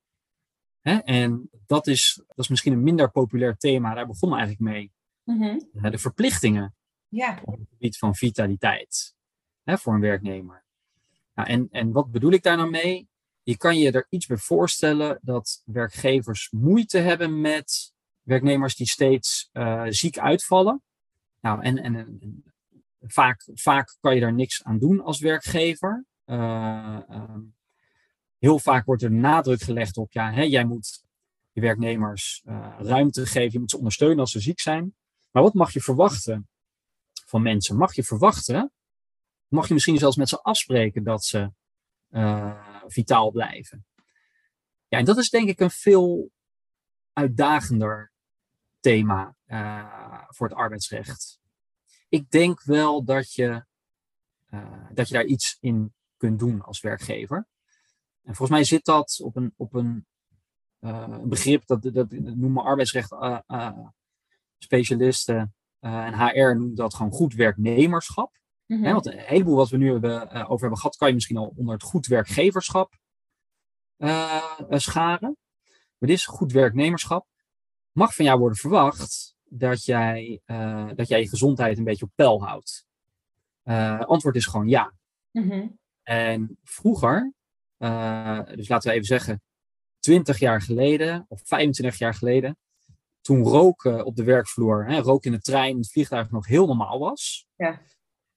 Hè? 0.82 0.96
En 0.96 1.50
dat 1.66 1.86
is, 1.86 2.22
dat 2.26 2.38
is 2.38 2.48
misschien 2.48 2.72
een 2.72 2.82
minder 2.82 3.10
populair 3.10 3.56
thema. 3.56 3.94
Daar 3.94 4.06
begonnen 4.06 4.38
we 4.38 4.44
eigenlijk 4.44 4.74
mee. 4.74 4.92
Mhm. 5.24 5.90
De 5.90 5.98
verplichtingen 5.98 6.74
Ja, 7.08 7.40
op 7.44 7.58
het 7.58 7.68
gebied 7.70 7.98
van 7.98 8.14
vitaliteit 8.14 9.14
hè, 9.62 9.78
voor 9.78 9.94
een 9.94 10.00
werknemer. 10.00 10.64
Nou, 11.34 11.48
en, 11.48 11.68
en 11.70 11.92
wat 11.92 12.10
bedoel 12.10 12.32
ik 12.32 12.42
daar 12.42 12.56
nou 12.56 12.70
mee? 12.70 13.08
Je 13.42 13.56
kan 13.56 13.78
je 13.78 13.90
er 13.90 14.06
iets 14.08 14.26
bij 14.26 14.36
voorstellen 14.36 15.18
dat 15.22 15.62
werkgevers 15.64 16.50
moeite 16.50 16.98
hebben 16.98 17.40
met 17.40 17.92
werknemers 18.22 18.76
die 18.76 18.88
steeds 18.88 19.48
eh, 19.52 19.84
ziek 19.88 20.18
uitvallen. 20.18 20.82
Nou, 21.40 21.62
en, 21.62 21.78
en, 21.78 22.44
vaak, 23.00 23.48
vaak 23.54 23.96
kan 24.00 24.14
je 24.14 24.20
daar 24.20 24.34
niks 24.34 24.64
aan 24.64 24.78
doen 24.78 25.00
als 25.00 25.20
werkgever. 25.20 26.04
Eh, 26.24 27.00
ehm, 27.08 27.40
heel 28.38 28.58
vaak 28.58 28.84
wordt 28.84 29.02
er 29.02 29.12
nadruk 29.12 29.60
gelegd 29.60 29.96
op, 29.96 30.12
ja, 30.12 30.32
hè, 30.32 30.42
jij 30.42 30.64
moet 30.64 31.04
je 31.52 31.60
werknemers 31.60 32.42
eh, 32.44 32.76
ruimte 32.78 33.26
geven, 33.26 33.52
je 33.52 33.58
moet 33.58 33.70
ze 33.70 33.76
ondersteunen 33.76 34.18
als 34.18 34.32
ze 34.32 34.40
ziek 34.40 34.60
zijn. 34.60 34.94
Maar 35.30 35.42
wat 35.42 35.54
mag 35.54 35.72
je 35.72 35.80
verwachten 35.80 36.48
van 37.26 37.42
mensen? 37.42 37.76
Mag 37.76 37.94
je 37.94 38.04
verwachten, 38.04 38.72
mag 39.48 39.68
je 39.68 39.74
misschien 39.74 39.98
zelfs 39.98 40.16
met 40.16 40.28
ze 40.28 40.42
afspreken 40.42 41.04
dat 41.04 41.24
ze 41.24 41.50
vitaal 42.92 43.30
blijven? 43.30 43.86
Ja, 44.88 44.98
en 44.98 45.04
dat 45.04 45.16
is 45.16 45.30
denk 45.30 45.48
ik 45.48 45.60
een 45.60 45.70
veel 45.70 46.30
uitdagender 47.12 48.12
thema 48.80 49.36
eh, 49.44 50.22
voor 50.28 50.48
het 50.48 50.56
arbeidsrecht. 50.56 51.40
Ik 52.08 52.30
denk 52.30 52.62
wel 52.62 53.04
dat 53.04 53.32
je, 53.32 53.64
eh, 54.46 54.86
dat 54.92 55.08
je 55.08 55.14
daar 55.14 55.24
iets 55.24 55.56
in 55.60 55.94
kunt 56.16 56.38
doen 56.38 56.62
als 56.62 56.80
werkgever. 56.80 57.46
En 58.22 58.34
volgens 58.34 58.50
mij 58.50 58.64
zit 58.64 58.84
dat 58.84 59.20
op 59.22 59.36
een, 59.36 59.52
op 59.56 59.74
een, 59.74 60.06
eh, 60.78 61.18
begrip, 61.18 61.66
dat, 61.66 61.82
dat, 61.82 62.10
noemen 62.10 62.64
arbeidsrecht 62.64 63.14
specialisten 64.58 65.54
en 65.80 66.14
HR 66.14 66.54
noemt 66.56 66.76
dat 66.76 66.94
gewoon 66.94 67.12
goed 67.12 67.34
werknemerschap. 67.34 68.41
Mhm. 68.72 68.92
Want 68.92 69.06
een 69.06 69.18
heleboel 69.18 69.56
wat 69.56 69.68
we 69.68 69.76
nu 69.76 69.92
hebben, 69.92 70.30
eh, 70.30 70.42
over 70.42 70.60
hebben 70.60 70.78
gehad, 70.78 70.96
kan 70.96 71.08
je 71.08 71.14
misschien 71.14 71.36
al 71.36 71.52
onder 71.56 71.74
het 71.74 71.82
goed 71.82 72.06
werkgeverschap 72.06 72.98
eh, 73.96 74.42
eh, 74.68 74.78
scharen. 74.78 75.36
Maar 75.98 76.08
dit 76.08 76.18
is 76.18 76.26
goed 76.26 76.52
werknemerschap. 76.52 77.26
Mag 77.92 78.14
van 78.14 78.24
jou 78.24 78.38
worden 78.38 78.58
verwacht 78.58 79.34
dat 79.44 79.84
jij, 79.84 80.40
dat 80.94 81.08
jij 81.08 81.20
je 81.20 81.28
gezondheid 81.28 81.78
een 81.78 81.84
beetje 81.84 82.04
op 82.04 82.10
peil 82.14 82.44
houdt? 82.44 82.86
Antwoord 84.08 84.36
is 84.36 84.46
gewoon 84.46 84.68
ja. 84.68 84.94
Mhm. 85.30 85.68
En 86.02 86.58
vroeger, 86.62 87.32
dus 88.54 88.68
laten 88.68 88.90
we 88.90 88.94
even 88.94 89.04
zeggen 89.04 89.42
20 89.98 90.38
jaar 90.38 90.62
geleden 90.62 91.24
of 91.28 91.40
25 91.44 91.98
jaar 91.98 92.14
geleden, 92.14 92.56
toen 93.20 93.42
roken 93.42 94.04
op 94.04 94.16
de 94.16 94.24
werkvloer, 94.24 94.86
hè, 94.86 94.98
roken 94.98 95.30
in 95.30 95.36
de 95.36 95.42
trein, 95.42 95.70
in 95.70 95.76
het 95.76 95.92
vliegtuig 95.92 96.30
nog 96.30 96.46
heel 96.46 96.66
normaal 96.66 96.98
was. 96.98 97.46
Ja. 97.56 97.80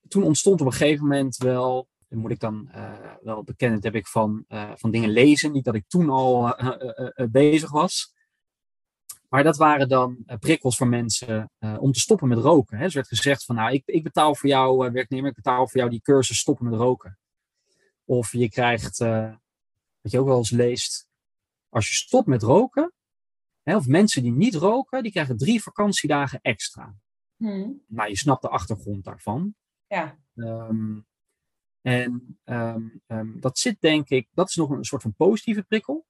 Toen 0.07 0.23
ontstond 0.23 0.61
op 0.61 0.67
een 0.67 0.73
gegeven 0.73 1.07
moment 1.07 1.37
wel, 1.37 1.87
moet 2.09 2.31
ik 2.31 2.39
dan 2.39 2.69
eh, 2.71 2.93
wel 3.21 3.43
bekennen, 3.43 3.81
dat 3.81 3.93
heb 3.93 4.01
ik 4.01 4.07
van, 4.07 4.45
eh, 4.47 4.71
van 4.75 4.91
dingen 4.91 5.09
lezen, 5.09 5.51
niet 5.51 5.65
dat 5.65 5.75
ik 5.75 5.87
toen 5.87 6.09
al 6.09 6.57
eh, 6.57 7.25
bezig 7.31 7.71
was. 7.71 8.13
Maar 9.29 9.43
dat 9.43 9.57
waren 9.57 9.89
dan 9.89 10.25
prikkels 10.39 10.77
voor 10.77 10.87
mensen 10.87 11.51
om 11.79 11.91
te 11.91 11.99
stoppen 11.99 12.27
met 12.27 12.37
roken. 12.37 12.77
Hè. 12.77 12.83
Dus 12.83 12.93
werd 12.93 13.07
gezegd 13.07 13.45
van, 13.45 13.55
nou, 13.55 13.73
ik, 13.73 13.83
ik 13.85 14.03
betaal 14.03 14.35
voor 14.35 14.49
jou, 14.49 14.91
werknemer, 14.91 15.29
ik 15.29 15.35
betaal 15.35 15.67
voor 15.67 15.77
jou 15.77 15.89
die 15.89 16.01
cursus 16.01 16.37
stoppen 16.37 16.69
met 16.69 16.79
roken. 16.79 17.17
Of 18.05 18.31
je 18.31 18.49
krijgt, 18.49 18.97
wat 18.97 20.11
je 20.11 20.19
ook 20.19 20.27
wel 20.27 20.37
eens 20.37 20.49
leest, 20.49 21.07
als 21.69 21.87
je 21.87 21.93
stopt 21.93 22.27
met 22.27 22.43
roken, 22.43 22.93
hè, 23.63 23.75
of 23.75 23.87
mensen 23.87 24.23
die 24.23 24.31
niet 24.31 24.55
roken, 24.55 25.03
die 25.03 25.11
krijgen 25.11 25.37
drie 25.37 25.63
vakantiedagen 25.63 26.39
extra. 26.41 26.95
Mhm. 27.35 27.69
Nou, 27.87 28.09
je 28.09 28.17
snapt 28.17 28.41
de 28.41 28.49
achtergrond 28.49 29.03
daarvan. 29.03 29.55
Ja. 29.95 30.17
Ehm, 30.35 30.99
en 31.81 32.37
ehm, 32.43 32.87
ehm, 33.07 33.39
dat 33.39 33.57
zit 33.57 33.81
denk 33.81 34.09
ik, 34.09 34.27
dat 34.33 34.49
is 34.49 34.55
nog 34.55 34.69
een 34.69 34.83
soort 34.83 35.01
van 35.01 35.13
positieve 35.13 35.63
prikkel. 35.63 36.05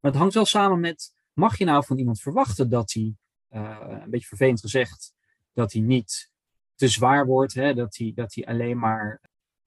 Maar 0.00 0.10
het 0.10 0.20
hangt 0.20 0.34
wel 0.34 0.44
samen 0.44 0.80
met, 0.80 1.14
mag 1.32 1.58
je 1.58 1.64
nou 1.64 1.84
van 1.84 1.98
iemand 1.98 2.20
verwachten 2.20 2.70
dat 2.70 2.92
hij, 2.92 3.16
eh, 3.48 4.00
een 4.02 4.10
beetje 4.10 4.26
vervelend 4.26 4.60
gezegd, 4.60 5.14
dat 5.52 5.72
hij 5.72 5.82
niet 5.82 6.30
te 6.74 6.88
zwaar 6.88 7.26
wordt, 7.26 7.54
hè? 7.54 7.74
Dat, 7.74 7.96
hij, 7.96 8.12
dat 8.14 8.34
hij 8.34 8.46
alleen 8.46 8.78
maar 8.78 9.20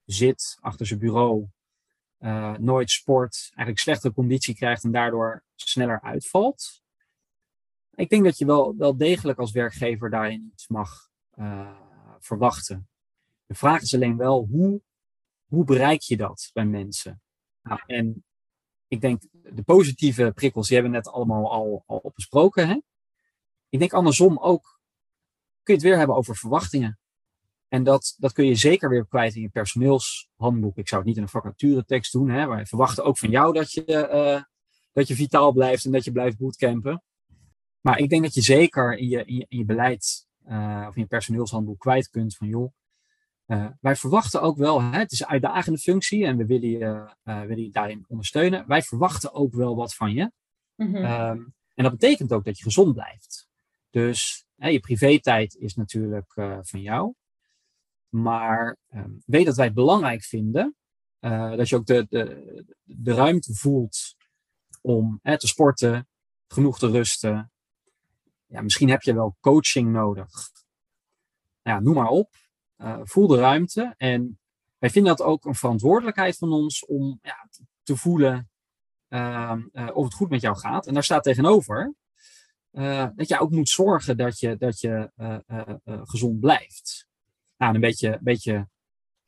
zit 0.06 0.58
achter 0.60 0.86
zijn 0.86 1.00
bureau, 1.00 1.48
eh, 2.18 2.58
nooit 2.58 2.92
sport, 2.92 3.50
eigenlijk 3.54 3.80
slechtere 3.80 4.14
conditie 4.14 4.56
krijgt 4.56 4.84
en 4.84 4.92
daardoor 4.92 5.44
sneller 5.56 6.02
uitvalt. 6.02 6.82
Ik 7.96 8.10
denk 8.10 8.24
dat 8.24 8.38
je 8.38 8.46
wel, 8.46 8.76
wel 8.78 8.98
degelijk 8.98 9.40
als 9.40 9.52
werkgever 9.52 10.10
daarin 10.10 10.50
iets 10.54 10.68
mag 10.68 11.10
eh, 11.30 11.78
verwachten. 12.20 12.88
De 13.46 13.56
vraag 13.56 13.82
is 13.82 13.94
alleen 13.94 14.18
wel, 14.18 14.48
hoe, 14.52 14.82
hoe 15.46 15.66
bereik 15.66 16.02
je 16.02 16.18
dat 16.18 16.50
bij 16.54 16.66
mensen? 16.66 17.22
Nou, 17.62 17.82
en 17.86 18.26
ik 18.88 19.02
denk, 19.02 19.22
de 19.32 19.64
positieve 19.64 20.32
prikkels, 20.36 20.68
die 20.68 20.76
hebben 20.76 20.94
we 20.94 21.00
net 21.04 21.14
allemaal 21.14 21.52
al, 21.52 21.84
al 21.86 22.12
besproken. 22.16 22.68
Hè? 22.68 22.80
Ik 23.70 23.80
denk 23.80 23.94
andersom 23.94 24.38
ook, 24.38 24.80
kun 25.64 25.74
je 25.74 25.80
het 25.80 25.82
weer 25.82 25.98
hebben 25.98 26.16
over 26.16 26.36
verwachtingen. 26.36 27.00
En 27.68 27.84
dat, 27.84 28.16
dat 28.18 28.34
kun 28.34 28.46
je 28.46 28.56
zeker 28.56 28.90
weer 28.90 29.08
kwijt 29.08 29.36
in 29.36 29.42
je 29.42 29.50
personeelshandboek. 29.50 30.78
Ik 30.78 30.88
zou 30.88 31.00
het 31.00 31.10
niet 31.10 31.18
in 31.18 31.24
een 31.24 31.42
vacaturetekst 31.42 32.12
doen. 32.12 32.30
Hè? 32.30 32.48
Wij 32.48 32.66
verwachten 32.66 33.04
ook 33.04 33.18
van 33.18 33.30
jou 33.30 33.54
dat 33.54 33.72
je, 33.72 34.08
eh, 34.08 34.44
dat 34.92 35.08
je 35.08 35.16
vitaal 35.16 35.52
blijft 35.52 35.86
en 35.86 35.92
dat 35.92 36.04
je 36.04 36.12
blijft 36.12 36.38
bootcampen. 36.38 37.04
Maar 37.82 37.98
ik 37.98 38.10
denk 38.10 38.24
dat 38.24 38.34
je 38.34 38.42
zeker 38.42 38.98
in 38.98 39.08
je, 39.08 39.26
in 39.26 39.46
je, 39.50 39.66
beleid 39.66 40.28
of 40.88 40.96
in 40.96 41.02
je 41.02 41.06
personeelshandboek 41.06 41.80
kwijt 41.80 42.10
kunt 42.10 42.36
van 42.36 42.48
joh, 42.48 42.74
wij 43.80 43.96
verwachten 43.96 44.42
ook 44.42 44.58
wel, 44.58 44.82
hè, 44.82 44.98
het 45.00 45.12
is 45.12 45.20
een 45.20 45.28
uitdagende 45.28 45.80
functie 45.80 46.26
en 46.26 46.38
we 46.38 46.46
willen 46.46 46.70
je, 46.70 47.16
willen 47.24 47.64
je 47.64 47.72
daarin 47.72 48.06
ondersteunen. 48.08 48.68
Wij 48.68 48.82
verwachten 48.82 49.34
ook 49.34 49.54
wel 49.54 49.76
wat 49.76 49.96
van 49.96 50.14
je. 50.14 50.32
Mhm. 50.76 50.96
Ehm, 50.96 51.42
en 51.74 51.84
dat 51.84 51.92
betekent 51.92 52.34
ook 52.34 52.46
dat 52.46 52.58
je 52.58 52.64
gezond 52.64 52.94
blijft. 52.94 53.48
Dus 53.90 54.46
hè, 54.56 54.68
je 54.68 54.80
privé-tijd 54.80 55.56
is 55.56 55.76
natuurlijk 55.76 56.34
van 56.62 56.82
jou. 56.82 57.14
Maar 58.10 58.78
ehm, 58.90 59.12
weet 59.26 59.46
dat 59.46 59.56
wij 59.56 59.66
het 59.66 59.74
belangrijk 59.74 60.24
vinden 60.24 60.76
dat 61.30 61.70
je 61.70 61.76
ook 61.76 61.86
de, 61.86 62.06
de, 62.10 62.66
de 62.84 63.14
ruimte 63.14 63.54
voelt 63.54 64.16
om 64.82 65.20
hè, 65.22 65.40
te 65.40 65.48
sporten, 65.48 66.08
genoeg 66.48 66.80
te 66.80 66.90
rusten. 66.90 67.52
Ja, 68.46 68.62
misschien 68.62 68.90
heb 68.90 69.02
je 69.02 69.14
wel 69.14 69.36
coaching 69.40 69.92
nodig. 69.92 70.52
Nou 71.64 71.78
ja, 71.78 71.84
noem 71.84 71.96
maar 71.96 72.10
op. 72.10 72.36
Uh, 72.78 73.00
voel 73.04 73.28
de 73.28 73.38
ruimte. 73.38 73.94
En 73.98 74.40
wij 74.78 74.90
vinden 74.90 75.18
dat 75.18 75.28
ook 75.28 75.46
een 75.46 75.56
verantwoordelijkheid 75.56 76.38
van 76.38 76.52
ons 76.52 76.86
om 76.86 77.20
ja, 77.22 77.48
te 77.84 77.96
voelen 77.96 78.50
uh, 79.10 79.56
uh, 79.72 79.90
of 79.96 80.04
het 80.04 80.14
goed 80.14 80.30
met 80.30 80.42
jou 80.42 80.58
gaat. 80.58 80.88
En 80.88 80.94
daar 80.94 81.04
staat 81.04 81.24
tegenover 81.24 81.94
dat 83.16 83.28
je 83.28 83.40
ook 83.40 83.52
moet 83.52 83.70
zorgen 83.70 84.18
dat 84.18 84.40
je, 84.40 84.58
dat 84.58 84.80
je 84.80 85.12
gezond 85.86 86.40
blijft 86.40 87.08
nou, 87.58 87.76
een 87.76 87.82
beetje, 87.82 88.20
beetje 88.22 88.70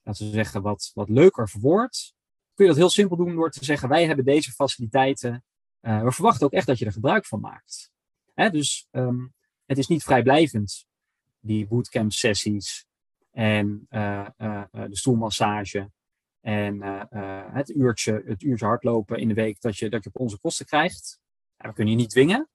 laten 0.04 0.26
we 0.26 0.32
zeggen, 0.32 0.62
wat, 0.62 0.92
wat 0.94 1.10
leuker 1.10 1.50
verwoord, 1.50 2.14
kun 2.54 2.66
je 2.66 2.72
dat 2.72 2.80
heel 2.80 2.90
simpel 2.90 3.18
doen 3.18 3.36
door 3.36 3.52
te 3.52 3.66
zeggen: 3.66 3.90
wij 3.90 4.06
hebben 4.06 4.26
deze 4.26 4.52
faciliteiten. 4.52 5.44
We 5.80 6.12
verwachten 6.12 6.46
ook 6.46 6.54
echt 6.54 6.68
dat 6.68 6.80
je 6.80 6.86
er 6.86 6.92
gebruik 6.92 7.26
van 7.26 7.40
maakt. 7.40 7.92
Hè, 8.34 8.50
dus 8.50 8.88
um, 8.92 9.34
het 9.66 9.78
is 9.78 9.88
niet 9.88 10.04
vrijblijvend, 10.04 10.86
die 11.40 11.68
bootcamp 11.68 12.12
sessies 12.12 12.85
en 13.36 13.88
uh, 13.90 14.28
uh, 14.38 14.64
de 14.72 14.98
stoelmassage 14.98 15.92
en 16.42 16.82
het, 17.52 17.70
uurtje, 17.70 18.24
het 18.26 18.44
uurtje 18.44 18.66
hardlopen 18.66 19.20
in 19.20 19.28
de 19.28 19.34
week 19.34 19.62
dat 19.62 19.78
je, 19.78 19.90
dat 19.90 20.04
je 20.04 20.10
op 20.10 20.20
onze 20.20 20.40
kosten 20.40 20.66
krijgt. 20.66 21.20
Ja, 21.58 21.68
we 21.68 21.74
kunnen 21.74 21.94
je 21.94 22.00
niet 22.00 22.10
dwingen. 22.10 22.50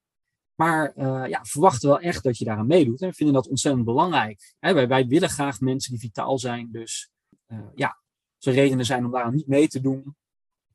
Maar 0.60 0.92
uh, 0.96 1.28
ja, 1.28 1.44
verwachten 1.44 1.88
wel 1.88 2.00
echt 2.00 2.22
dat 2.22 2.38
je 2.38 2.44
daaraan 2.44 2.66
meedoet. 2.66 3.02
En 3.02 3.08
we 3.08 3.14
vinden 3.14 3.34
dat 3.34 3.48
ontzettend 3.48 3.84
belangrijk. 3.84 4.54
wij, 4.58 4.88
wij, 4.88 5.06
willen 5.06 5.28
graag 5.28 5.60
mensen 5.60 5.90
die 5.90 6.00
vitaal 6.00 6.38
zijn. 6.38 6.68
Dus 6.72 7.10
uh, 7.46 7.58
ja, 7.74 7.98
als 8.36 8.46
er 8.46 8.52
redenen 8.52 8.84
zijn 8.84 9.04
om 9.04 9.10
daaraan 9.10 9.34
niet 9.34 9.46
mee 9.46 9.68
te 9.68 9.80
doen, 9.80 10.16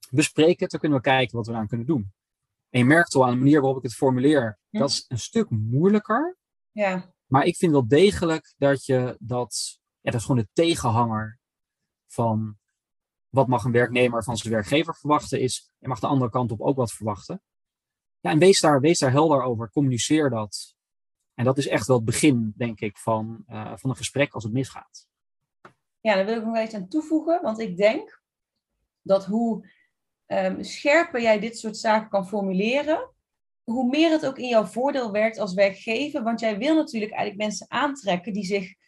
bespreek 0.10 0.60
het. 0.60 0.72
Dan 0.72 0.80
kunnen 0.80 0.98
we 0.98 1.04
kijken 1.04 1.38
wat 1.38 1.48
we 1.48 1.54
aan 1.54 1.68
kunnen 1.68 1.86
doen. 1.86 2.13
En 2.70 2.80
je 2.80 2.86
merkt 2.86 3.15
al 3.15 3.26
aan 3.26 3.32
de 3.32 3.38
manier 3.38 3.62
waarop 3.62 3.78
ik 3.78 3.84
het 3.84 3.96
formuleer, 3.96 4.60
dat 4.70 4.89
is 4.89 5.06
een 5.08 5.20
stuk 5.20 5.50
moeilijker. 5.50 6.38
Ja. 6.72 7.13
Maar 7.26 7.46
ik 7.46 7.56
vind 7.56 7.72
wel 7.72 7.88
degelijk 7.88 8.54
dat 8.58 8.86
je 8.86 9.15
dat, 9.20 9.80
ja, 10.06 10.12
dat 10.12 10.20
is 10.20 10.26
gewoon 10.26 10.41
de 10.41 10.50
tegenhanger 10.54 11.39
van 12.08 12.58
wat 13.30 13.48
mag 13.48 13.63
een 13.63 13.72
werknemer 13.72 14.24
van 14.24 14.38
zijn 14.38 14.54
werkgever 14.54 14.96
verwachten, 14.96 15.41
is 15.41 15.72
je 15.78 15.88
mag 15.88 16.00
de 16.00 16.08
andere 16.08 16.32
kant 16.32 16.52
op 16.52 16.62
ook 16.62 16.76
wat 16.76 16.91
verwachten. 16.91 17.41
Ja, 18.20 18.32
en 18.32 18.39
wees 18.39 18.60
daar, 18.60 18.80
wees 18.80 19.00
daar 19.00 19.12
helder 19.12 19.41
over. 19.41 19.72
Communiceer 19.72 20.30
dat. 20.30 20.76
En 21.34 21.46
dat 21.46 21.58
is 21.58 21.68
echt 21.68 21.88
wel 21.88 21.96
het 21.96 22.06
begin, 22.06 22.54
denk 22.58 22.80
ik, 22.80 22.98
van, 22.98 23.44
uh, 23.48 23.72
van 23.76 23.89
een 23.89 23.96
gesprek 23.96 24.34
als 24.34 24.44
het 24.44 24.54
misgaat. 24.54 25.08
Ja, 26.00 26.15
daar 26.15 26.26
wil 26.26 26.38
ik 26.38 26.46
nog 26.46 26.58
iets 26.58 26.74
aan 26.74 26.88
toevoegen. 26.88 27.41
Want 27.41 27.60
ik 27.60 27.78
denk 27.78 28.22
dat 29.02 29.26
hoe 29.26 29.70
um, 30.28 30.63
scherper 30.63 31.22
jij 31.22 31.39
dit 31.39 31.58
soort 31.58 31.78
zaken 31.78 32.10
kan 32.10 32.28
formuleren, 32.28 33.12
hoe 33.63 33.89
meer 33.89 34.12
het 34.12 34.26
ook 34.26 34.38
in 34.38 34.50
jouw 34.50 34.65
voordeel 34.65 35.12
werkt 35.12 35.38
als 35.38 35.54
werkgever. 35.54 36.24
Want 36.24 36.39
jij 36.39 36.58
wil 36.58 36.76
natuurlijk 36.76 37.12
eigenlijk 37.12 37.41
mensen 37.41 37.72
aantrekken 37.72 38.34
die 38.34 38.46
zich 38.46 38.84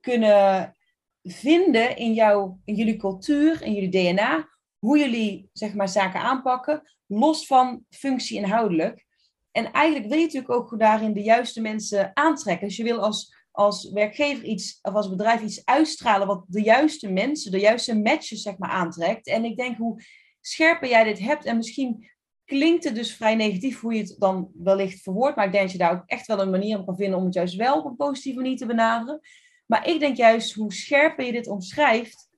kunnen 0.00 0.74
vinden 1.22 1.96
in, 1.96 2.14
jouw, 2.14 2.60
in 2.64 2.74
jullie 2.74 2.96
cultuur, 2.96 3.62
in 3.62 3.72
jullie 3.74 4.12
DNA, 4.12 4.48
hoe 4.78 4.98
jullie 4.98 5.50
zeg 5.52 5.74
maar, 5.74 5.88
zaken 5.88 6.20
aanpakken, 6.20 6.82
los 7.06 7.46
van 7.46 7.84
functie 7.88 8.38
inhoudelijk. 8.38 9.06
En 9.52 9.72
eigenlijk 9.72 10.08
wil 10.08 10.18
je 10.18 10.24
natuurlijk 10.24 10.52
ook 10.52 10.78
daarin 10.78 11.12
de 11.12 11.22
juiste 11.22 11.60
mensen 11.60 12.10
aantrekken. 12.14 12.68
Dus 12.68 12.76
je 12.76 12.82
wil 12.82 12.98
als, 12.98 13.34
als 13.50 13.90
werkgever 13.90 14.44
iets, 14.44 14.78
of 14.82 14.94
als 14.94 15.08
bedrijf 15.08 15.42
iets 15.42 15.64
uitstralen 15.64 16.26
wat 16.26 16.44
de 16.48 16.62
juiste 16.62 17.10
mensen, 17.10 17.50
de 17.50 17.60
juiste 17.60 17.98
matches 17.98 18.42
zeg 18.42 18.58
maar, 18.58 18.70
aantrekt. 18.70 19.26
En 19.26 19.44
ik 19.44 19.56
denk 19.56 19.76
hoe 19.76 20.02
scherper 20.40 20.88
jij 20.88 21.04
dit 21.04 21.18
hebt, 21.18 21.44
en 21.44 21.56
misschien 21.56 22.10
klinkt 22.44 22.84
het 22.84 22.94
dus 22.94 23.16
vrij 23.16 23.34
negatief 23.34 23.80
hoe 23.80 23.94
je 23.94 24.00
het 24.00 24.16
dan 24.18 24.50
wellicht 24.54 25.02
verwoordt, 25.02 25.36
maar 25.36 25.46
ik 25.46 25.52
denk 25.52 25.64
dat 25.64 25.72
je 25.72 25.78
daar 25.78 25.92
ook 25.92 26.06
echt 26.06 26.26
wel 26.26 26.40
een 26.40 26.50
manier 26.50 26.78
op 26.78 26.86
kan 26.86 26.96
vinden 26.96 27.18
om 27.18 27.24
het 27.24 27.34
juist 27.34 27.54
wel 27.54 27.78
op 27.78 27.84
een 27.84 27.96
positieve 27.96 28.40
manier 28.40 28.56
te 28.56 28.66
benaderen. 28.66 29.20
Maar 29.70 29.86
ik 29.86 30.00
denk 30.00 30.16
juist 30.16 30.54
hoe 30.54 30.72
scherper 30.72 31.24
je 31.24 31.32
dit 31.32 31.46
omschrijft, 31.46 32.28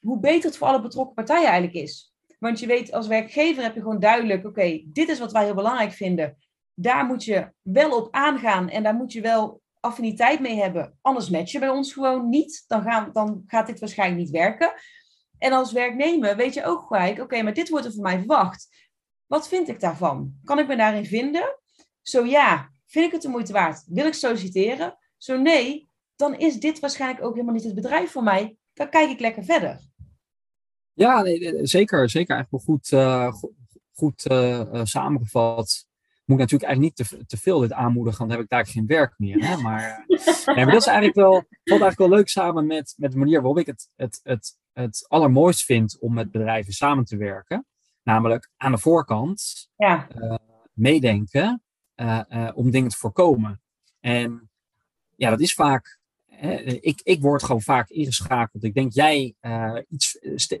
hoe 0.00 0.20
beter 0.20 0.48
het 0.48 0.56
voor 0.56 0.66
alle 0.66 0.82
betrokken 0.82 1.14
partijen 1.14 1.48
eigenlijk 1.48 1.74
is. 1.74 2.14
Want 2.38 2.60
je 2.60 2.66
weet, 2.66 2.92
als 2.92 3.06
werkgever 3.06 3.62
heb 3.62 3.74
je 3.74 3.80
gewoon 3.80 4.00
duidelijk, 4.00 4.46
oké, 4.46 4.82
dit 4.86 5.08
is 5.08 5.18
wat 5.18 5.32
wij 5.32 5.44
heel 5.44 5.54
belangrijk 5.54 5.92
vinden. 5.92 6.36
Daar 6.74 7.04
moet 7.04 7.24
je 7.24 7.52
wel 7.62 7.96
op 7.96 8.14
aangaan 8.14 8.68
en 8.68 8.82
daar 8.82 8.94
moet 8.94 9.12
je 9.12 9.20
wel 9.20 9.60
affiniteit 9.80 10.40
mee 10.40 10.56
hebben. 10.56 10.98
Anders 11.00 11.30
match 11.30 11.52
je 11.52 11.58
bij 11.58 11.68
ons 11.68 11.92
gewoon 11.92 12.28
niet. 12.28 12.64
Dan, 12.66 12.82
gaan, 12.82 13.10
dan 13.12 13.42
gaat 13.46 13.66
dit 13.66 13.80
waarschijnlijk 13.80 14.20
niet 14.20 14.30
werken. 14.30 14.74
En 15.38 15.52
als 15.52 15.72
werknemer 15.72 16.36
weet 16.36 16.54
je 16.54 16.64
ook 16.64 16.86
gelijk, 16.86 17.20
oké, 17.20 17.42
maar 17.42 17.54
dit 17.54 17.68
wordt 17.68 17.86
er 17.86 17.92
van 17.92 18.02
mij 18.02 18.18
verwacht. 18.18 18.68
Wat 19.26 19.48
vind 19.48 19.68
ik 19.68 19.80
daarvan? 19.80 20.34
Kan 20.44 20.58
ik 20.58 20.66
me 20.66 20.76
daarin 20.76 21.06
vinden? 21.06 21.58
Zo 22.02 22.24
ja, 22.24 22.70
vind 22.86 23.06
ik 23.06 23.12
het 23.12 23.22
de 23.22 23.28
moeite 23.28 23.52
waard? 23.52 23.84
Wil 23.86 24.06
ik 24.06 24.14
solliciteren? 24.14 24.98
Zo 25.16 25.40
nee, 25.40 25.92
dan 26.16 26.38
is 26.38 26.60
dit 26.60 26.80
waarschijnlijk 26.80 27.24
ook 27.24 27.32
helemaal 27.32 27.54
niet 27.54 27.64
het 27.64 27.74
bedrijf 27.74 28.10
voor 28.10 28.22
mij. 28.22 28.56
Dan 28.72 28.88
kijk 28.88 29.10
ik 29.10 29.20
lekker 29.20 29.44
verder. 29.44 29.80
Ja, 30.92 31.22
nee, 31.22 31.66
zeker. 31.66 32.10
Zeker 32.10 32.34
eigenlijk 32.34 32.50
wel 32.50 32.60
goed, 32.60 32.90
uh, 32.90 33.32
goed 33.92 34.30
uh, 34.30 34.80
samengevat. 34.84 35.86
Moet 36.24 36.40
ik 36.40 36.42
natuurlijk 36.42 36.70
eigenlijk 36.70 36.98
niet 36.98 37.08
te, 37.08 37.26
te 37.26 37.36
veel 37.36 37.58
dit 37.58 37.72
aanmoedigen, 37.72 38.18
want 38.18 38.30
dan 38.30 38.38
heb 38.38 38.50
ik 38.50 38.56
daar 38.56 38.66
geen 38.66 38.86
werk 38.86 39.14
meer. 39.18 39.48
Hè? 39.48 39.56
Maar, 39.56 40.04
nee, 40.06 40.64
maar 40.64 40.72
dat 40.72 40.80
is 40.80 40.86
eigenlijk 40.86 41.16
wel, 41.16 41.32
valt 41.32 41.48
eigenlijk 41.80 41.98
wel 41.98 42.08
leuk 42.08 42.28
samen 42.28 42.66
met, 42.66 42.94
met 42.96 43.12
de 43.12 43.18
manier 43.18 43.40
waarop 43.40 43.58
ik 43.58 43.66
het, 43.66 43.88
het, 43.96 44.20
het, 44.22 44.58
het 44.72 45.04
allermooist 45.08 45.64
vind 45.64 45.98
om 45.98 46.14
met 46.14 46.30
bedrijven 46.30 46.72
samen 46.72 47.04
te 47.04 47.16
werken. 47.16 47.66
Namelijk 48.02 48.50
aan 48.56 48.72
de 48.72 48.78
voorkant 48.78 49.68
ja. 49.76 50.08
meedenken 50.72 51.62
om 52.54 52.70
dingen 52.70 52.90
te 52.90 52.96
voorkomen. 52.96 53.62
En 54.00 54.50
ja, 55.16 55.30
dat 55.30 55.40
is 55.40 55.54
vaak 55.54 55.98
ik, 56.80 57.00
ik 57.02 57.20
word 57.20 57.42
gewoon 57.42 57.62
vaak 57.62 57.88
ingeschakeld. 57.88 58.64
Ik 58.64 58.74
denk 58.74 58.92
jij 58.92 59.34
uh, 59.40 59.78
iets 59.88 60.18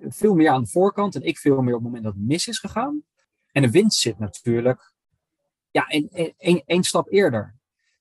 veel 0.08 0.34
meer 0.34 0.50
aan 0.50 0.62
de 0.62 0.68
voorkant 0.68 1.14
en 1.14 1.22
ik 1.22 1.38
veel 1.38 1.62
meer 1.62 1.74
op 1.74 1.82
het 1.82 1.82
moment 1.82 2.04
dat 2.04 2.14
het 2.14 2.26
mis 2.26 2.48
is 2.48 2.58
gegaan. 2.58 3.02
En 3.52 3.62
de 3.62 3.70
winst 3.70 4.00
zit 4.00 4.18
natuurlijk 4.18 4.92
ja, 5.70 5.86
één 6.66 6.82
stap 6.84 7.12
eerder. 7.12 7.56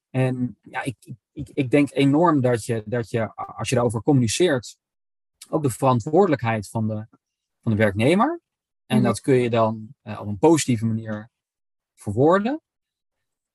En 0.09 0.57
ja, 0.61 0.83
ik, 0.83 0.95
ik, 1.31 1.49
ik 1.53 1.69
denk 1.69 1.91
enorm 1.91 2.41
dat 2.41 2.65
je, 2.65 2.83
dat 2.85 3.09
je, 3.09 3.35
als 3.35 3.69
je 3.69 3.75
daarover 3.75 4.01
communiceert, 4.01 4.77
ook 5.49 5.63
de 5.63 5.69
verantwoordelijkheid 5.69 6.69
van 6.69 6.87
de, 6.87 7.07
van 7.61 7.71
de 7.71 7.77
werknemer. 7.77 8.41
En 8.85 8.97
mhm. 8.97 9.05
dat 9.05 9.21
kun 9.21 9.35
je 9.35 9.49
dan 9.49 9.95
uh, 10.03 10.19
op 10.19 10.27
een 10.27 10.37
positieve 10.37 10.85
manier 10.85 11.29
verwoorden. 11.93 12.61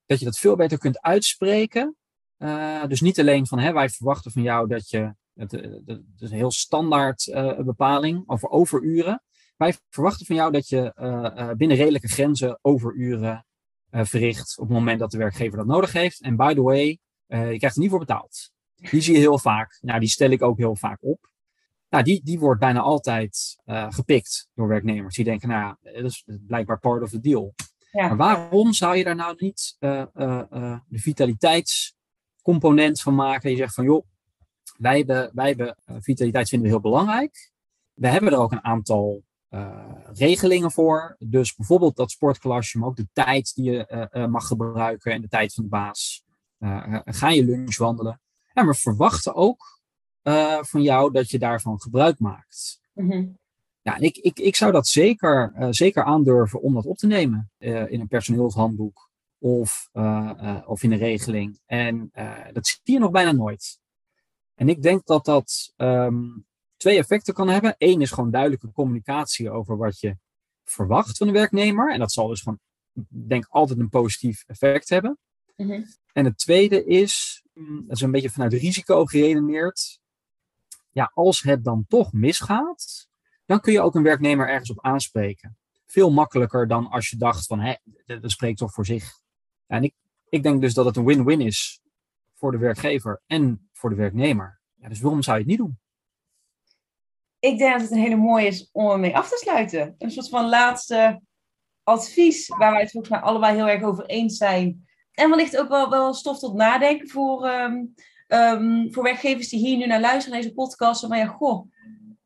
Dat 0.05 0.19
je 0.19 0.25
dat 0.25 0.37
veel 0.37 0.55
beter 0.55 0.77
kunt 0.77 1.01
uitspreken 1.01 1.97
uh, 2.39 2.85
dus 2.85 3.01
niet 3.01 3.19
alleen 3.19 3.47
van 3.47 3.59
hè, 3.59 3.73
wij 3.73 3.89
verwachten 3.89 4.31
van 4.31 4.41
jou 4.41 4.67
dat 4.67 4.89
je, 4.89 5.13
het, 5.33 5.51
het, 5.51 5.87
het 5.87 6.01
is 6.17 6.29
een 6.31 6.37
heel 6.37 6.51
standaard 6.51 7.27
uh, 7.27 7.59
bepaling 7.59 8.23
over 8.25 8.49
overuren. 8.49 9.23
Wij 9.57 9.75
verwachten 9.89 10.25
van 10.25 10.35
jou 10.35 10.51
dat 10.51 10.67
je 10.67 10.93
uh, 10.95 11.51
binnen 11.51 11.77
redelijke 11.77 12.07
grenzen 12.07 12.59
overuren 12.61 13.45
verricht 13.91 14.57
op 14.57 14.67
het 14.67 14.77
moment 14.77 14.99
dat 14.99 15.11
de 15.11 15.17
werkgever 15.17 15.57
dat 15.57 15.67
nodig 15.67 15.91
heeft. 15.91 16.21
En 16.21 16.35
by 16.35 16.53
the 16.53 16.61
way, 16.61 16.99
je 17.27 17.57
krijgt 17.57 17.75
er 17.75 17.81
niet 17.81 17.89
voor 17.89 17.99
betaald. 17.99 18.51
Die 18.75 19.01
zie 19.01 19.13
je 19.13 19.19
heel 19.19 19.39
vaak. 19.39 19.77
Nou, 19.81 19.99
die 19.99 20.09
stel 20.09 20.29
ik 20.29 20.41
ook 20.41 20.57
heel 20.57 20.75
vaak 20.75 21.03
op. 21.03 21.29
Nou, 21.89 22.03
die, 22.03 22.23
die 22.23 22.39
wordt 22.39 22.59
bijna 22.59 22.79
altijd 22.79 23.61
gepikt 23.65 24.49
door 24.53 24.67
werknemers. 24.67 25.15
Die 25.15 25.25
denken, 25.25 25.49
nou, 25.49 25.75
dat 25.81 26.03
is 26.03 26.23
blijkbaar 26.47 26.79
part 26.79 27.01
of 27.01 27.09
the 27.09 27.19
deal. 27.19 27.53
Ja. 27.91 28.07
Maar 28.07 28.17
waarom 28.17 28.73
zou 28.73 28.95
je 28.95 29.03
daar 29.03 29.15
nou 29.15 29.35
niet 29.37 29.75
de 29.79 30.81
vitaliteits 30.89 31.97
component 32.49 33.01
van 33.01 33.15
maken. 33.15 33.49
Je 33.49 33.55
zegt 33.55 33.73
van 33.73 33.83
joh, 33.83 34.05
wij 34.77 34.97
hebben, 34.97 35.31
wij 35.33 35.47
hebben 35.47 35.77
uh, 35.85 35.95
vitaliteit 35.99 36.49
vinden 36.49 36.67
we 36.67 36.73
heel 36.73 36.83
belangrijk. 36.83 37.51
We 37.93 38.07
hebben 38.07 38.31
er 38.31 38.39
ook 38.39 38.51
een 38.51 38.63
aantal 38.63 39.23
uh, 39.49 39.91
regelingen 40.13 40.71
voor. 40.71 41.15
Dus 41.19 41.55
bijvoorbeeld 41.55 41.95
dat 41.95 42.11
sportklasje, 42.11 42.77
maar 42.77 42.87
ook 42.87 42.95
de 42.95 43.07
tijd 43.13 43.55
die 43.55 43.71
je 43.71 44.09
uh, 44.13 44.25
mag 44.25 44.47
gebruiken 44.47 45.11
en 45.11 45.21
de 45.21 45.27
tijd 45.27 45.53
van 45.53 45.63
de 45.63 45.69
baas. 45.69 46.23
ga 47.05 47.29
je 47.29 47.45
lunch 47.45 47.77
wandelen. 47.77 48.21
En 48.53 48.67
we 48.67 48.73
verwachten 48.73 49.35
ook 49.35 49.81
van 50.61 50.81
jou 50.81 51.11
dat 51.11 51.29
je 51.29 51.39
daarvan 51.39 51.81
gebruik 51.81 52.19
maakt. 52.19 52.81
Mm 52.93 53.37
Ja, 53.81 53.95
en 53.95 54.01
ik, 54.01 54.17
ik, 54.17 54.39
ik 54.39 54.55
zou 54.55 54.71
dat 54.71 54.87
zeker, 54.87 55.53
zeker 55.69 56.03
aandurven 56.03 56.61
om 56.61 56.73
dat 56.73 56.85
op 56.85 56.97
te 56.97 57.07
nemen 57.07 57.51
in 57.57 57.99
een 57.99 58.07
personeelshandboek. 58.07 59.08
Of, 59.39 59.89
of 60.65 60.83
in 60.83 60.91
een 60.91 60.97
regeling. 60.97 61.59
En 61.65 62.11
dat 62.53 62.67
zie 62.67 62.79
je 62.83 62.99
nog 62.99 63.11
bijna 63.11 63.31
nooit. 63.31 63.79
En 64.55 64.69
ik 64.69 64.81
denk 64.81 65.05
dat 65.05 65.25
dat 65.25 65.73
ehm, 65.75 66.25
twee 66.77 66.97
effecten 66.97 67.33
kan 67.33 67.49
hebben. 67.49 67.75
Eén 67.77 68.01
is 68.01 68.11
gewoon 68.11 68.31
duidelijke 68.31 68.71
communicatie 68.71 69.51
over 69.51 69.77
wat 69.77 69.99
je 69.99 70.17
verwacht 70.63 71.17
van 71.17 71.27
de 71.27 71.33
werknemer. 71.33 71.93
En 71.93 71.99
dat 71.99 72.11
zal 72.11 72.27
dus 72.27 72.41
gewoon, 72.41 72.59
denk 73.07 73.45
altijd 73.49 73.79
een 73.79 73.89
positief 73.89 74.43
effect 74.47 74.89
hebben. 74.89 75.17
Mhm. 75.55 75.83
En 76.13 76.25
het 76.25 76.37
tweede 76.37 76.85
is, 76.85 77.43
mm, 77.53 77.87
dat 77.87 77.95
is 77.95 78.01
een 78.01 78.11
beetje 78.11 78.29
vanuit 78.29 78.53
risico 78.53 79.05
geredeneerd. 79.05 79.99
Ja, 80.91 81.11
als 81.13 81.41
het 81.41 81.63
dan 81.63 81.85
toch 81.87 82.13
misgaat, 82.13 83.07
dan 83.45 83.59
kun 83.59 83.73
je 83.73 83.81
ook 83.81 83.95
een 83.95 84.03
werknemer 84.03 84.49
ergens 84.49 84.69
op 84.69 84.85
aanspreken. 84.85 85.57
Veel 85.85 86.11
makkelijker 86.11 86.67
dan 86.67 86.89
als 86.89 87.09
je 87.09 87.17
dacht 87.17 87.45
van, 87.45 87.59
hé, 87.59 87.75
dat 88.05 88.31
spreekt 88.31 88.57
toch 88.57 88.73
voor 88.73 88.85
zich. 88.85 89.19
En 89.69 89.83
ik, 89.83 89.93
ik 90.29 90.43
denk 90.43 90.61
dus 90.61 90.73
dat 90.73 90.85
het 90.85 90.95
een 90.95 91.05
win-win 91.05 91.41
is 91.41 91.81
voor 92.33 92.51
de 92.51 92.57
werkgever 92.57 93.21
en 93.27 93.69
voor 93.73 93.89
de 93.89 93.95
werknemer. 93.95 94.59
Ja, 94.75 94.89
dus 94.89 95.01
waarom 95.01 95.21
zou 95.21 95.37
je 95.37 95.41
het 95.41 95.51
niet 95.51 95.59
doen? 95.59 95.79
Ik 97.39 97.57
denk 97.57 97.71
dat 97.71 97.81
het 97.81 97.91
een 97.91 97.97
hele 97.97 98.15
mooie 98.15 98.47
is 98.47 98.69
om 98.71 98.91
ermee 98.91 99.15
af 99.15 99.29
te 99.29 99.37
sluiten. 99.37 99.95
Een 99.97 100.11
soort 100.11 100.29
van 100.29 100.49
laatste 100.49 101.21
advies 101.83 102.47
waar 102.47 102.71
wij 102.71 102.81
het 102.81 102.91
volgens 102.91 103.13
mij 103.13 103.21
allebei 103.21 103.55
heel 103.55 103.67
erg 103.67 103.83
over 103.83 104.05
eens 104.05 104.37
zijn. 104.37 104.87
En 105.11 105.29
wellicht 105.29 105.57
ook 105.57 105.69
wel, 105.69 105.89
wel 105.89 106.13
stof 106.13 106.39
tot 106.39 106.53
nadenken 106.53 107.09
voor, 107.09 107.45
ehm, 107.45 107.85
ehm, 108.27 108.91
voor 108.91 109.03
werkgevers 109.03 109.49
die 109.49 109.59
hier 109.59 109.77
nu 109.77 109.85
naar 109.85 109.99
luisteren, 109.99 110.31
naar 110.31 110.41
deze 110.41 110.53
podcast. 110.53 111.07
Maar 111.07 111.17
ja, 111.17 111.25
goh, 111.25 111.71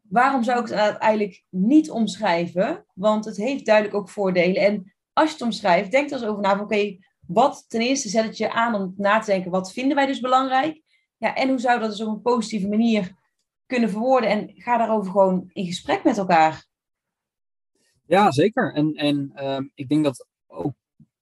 waarom 0.02 0.44
zou 0.44 0.62
ik 0.62 0.68
het 0.68 0.98
eigenlijk 0.98 1.44
niet 1.50 1.92
omschrijven? 1.92 2.86
Want 2.94 3.26
het 3.26 3.38
heeft 3.38 3.66
duidelijk 3.66 3.96
ook 3.96 4.10
voordelen. 4.10 4.62
En 4.62 4.94
als 5.14 5.28
je 5.28 5.34
het 5.34 5.44
omschrijft, 5.44 5.92
denk 5.92 6.10
er 6.10 6.14
eens 6.16 6.26
over 6.26 6.42
na. 6.42 6.60
Oké, 6.60 6.98
wat 7.28 7.66
ten 7.68 7.82
eerste 7.82 8.10
zet 8.10 8.26
het 8.26 8.38
je 8.38 8.52
aan 8.52 8.76
om 8.76 8.94
na 8.98 9.20
te 9.20 9.32
denken, 9.32 9.52
wat 9.52 9.74
vinden 9.74 9.96
wij 9.96 10.06
dus 10.06 10.20
belangrijk? 10.20 10.82
Ja, 11.18 11.36
en 11.36 11.50
hoe 11.50 11.60
zou 11.60 11.80
dat 11.80 11.90
dus 11.90 12.02
op 12.02 12.08
een 12.08 12.22
positieve 12.22 12.68
manier 12.68 13.16
kunnen 13.66 13.90
verwoorden? 13.90 14.30
En 14.30 14.52
ga 14.56 14.78
daarover 14.78 15.12
gewoon 15.12 15.50
in 15.54 15.66
gesprek 15.66 16.04
met 16.04 16.18
elkaar. 16.18 16.66
Ja, 18.06 18.32
zeker. 18.32 18.74
En, 18.74 18.94
en 18.94 19.32
ehm, 19.34 19.68
ik 19.74 19.90
denk 19.90 20.04
dat 20.04 20.28
ook 20.48 20.74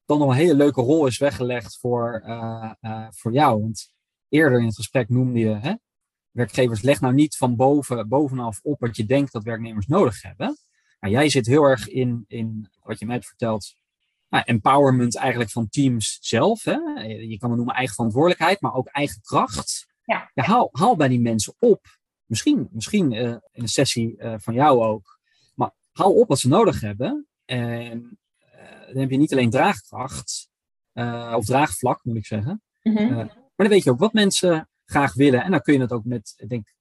dan 0.06 0.20
nog 0.20 0.30
een 0.30 0.36
hele 0.36 0.56
leuke 0.56 0.82
rol 0.82 1.06
is 1.06 1.18
weggelegd 1.18 1.78
voor, 1.80 2.24
uh, 2.26 2.72
uh, 2.82 3.08
voor 3.10 3.34
jou. 3.34 3.62
Want 3.62 3.94
eerder 4.30 4.60
in 4.60 4.66
het 4.66 4.76
gesprek 4.76 5.10
noemde 5.10 5.40
je, 5.40 5.56
hè, 5.56 5.74
werkgevers, 6.32 6.82
leg 6.82 7.02
nou 7.02 7.14
niet 7.14 7.38
van 7.38 7.56
boven, 7.56 8.08
bovenaf 8.08 8.60
op 8.64 8.80
wat 8.80 8.96
je 8.96 9.06
denkt 9.06 9.32
dat 9.32 9.44
werknemers 9.44 9.88
nodig 9.88 10.22
hebben. 10.22 10.58
Maar 11.00 11.10
jij 11.10 11.30
zit 11.30 11.46
heel 11.46 11.64
erg 11.64 11.88
in, 11.88 12.26
in 12.28 12.70
wat 12.84 13.00
je 13.00 13.06
mij 13.06 13.16
hebt 13.16 13.28
verteld, 13.28 13.76
nou, 14.32 14.44
empowerment 14.46 15.18
eigenlijk 15.18 15.52
van 15.52 15.70
teams 15.70 16.18
zelf. 16.22 16.64
Hè? 16.64 16.78
Je 17.04 17.38
kan 17.38 17.50
het 17.50 17.58
noemen 17.58 17.76
eigen 17.76 17.96
verantwoordelijkheid, 17.96 18.62
maar 18.62 18.74
ook 18.74 18.88
eigen 18.88 19.22
kracht. 19.22 19.88
Ja. 20.04 20.32
ja 20.34 20.44
haal, 20.44 20.70
haal 20.72 20.96
bij 20.96 21.08
die 21.08 21.22
mensen 21.22 21.54
op. 21.60 22.00
Misschien, 22.26 22.70
misschien 22.72 23.12
uh, 23.12 23.22
in 23.22 23.42
een 23.52 23.68
sessie 23.68 24.16
uh, 24.18 24.34
van 24.38 24.54
jou 24.54 24.84
ook. 24.84 25.20
Maar 25.56 25.72
haal 25.92 26.14
op 26.14 26.28
wat 26.28 26.40
ze 26.40 26.48
nodig 26.48 26.82
hebben. 26.82 27.28
En 27.46 28.20
uh, 28.56 28.88
dan 28.88 28.98
heb 28.98 29.10
je 29.10 29.18
niet 29.18 29.32
alleen 29.32 29.50
draagkracht, 29.50 30.50
of 31.36 31.46
draagvlak 31.46 32.04
moet 32.04 32.16
ik 32.16 32.26
zeggen. 32.26 32.62
Mm 32.82 32.98
-hmm. 32.98 33.16
maar 33.16 33.52
dan 33.56 33.68
weet 33.68 33.84
je 33.84 33.92
ook 33.92 34.00
wat 34.00 34.14
mensen 34.14 34.70
graag 34.86 35.14
willen. 35.14 35.44
En 35.44 35.52
dan 35.52 35.62
kun 35.62 35.74
je 35.74 35.80
het 35.80 35.92
ook 35.92 36.06
met, 36.06 36.34
ik 36.38 36.50
denk, 36.50 36.74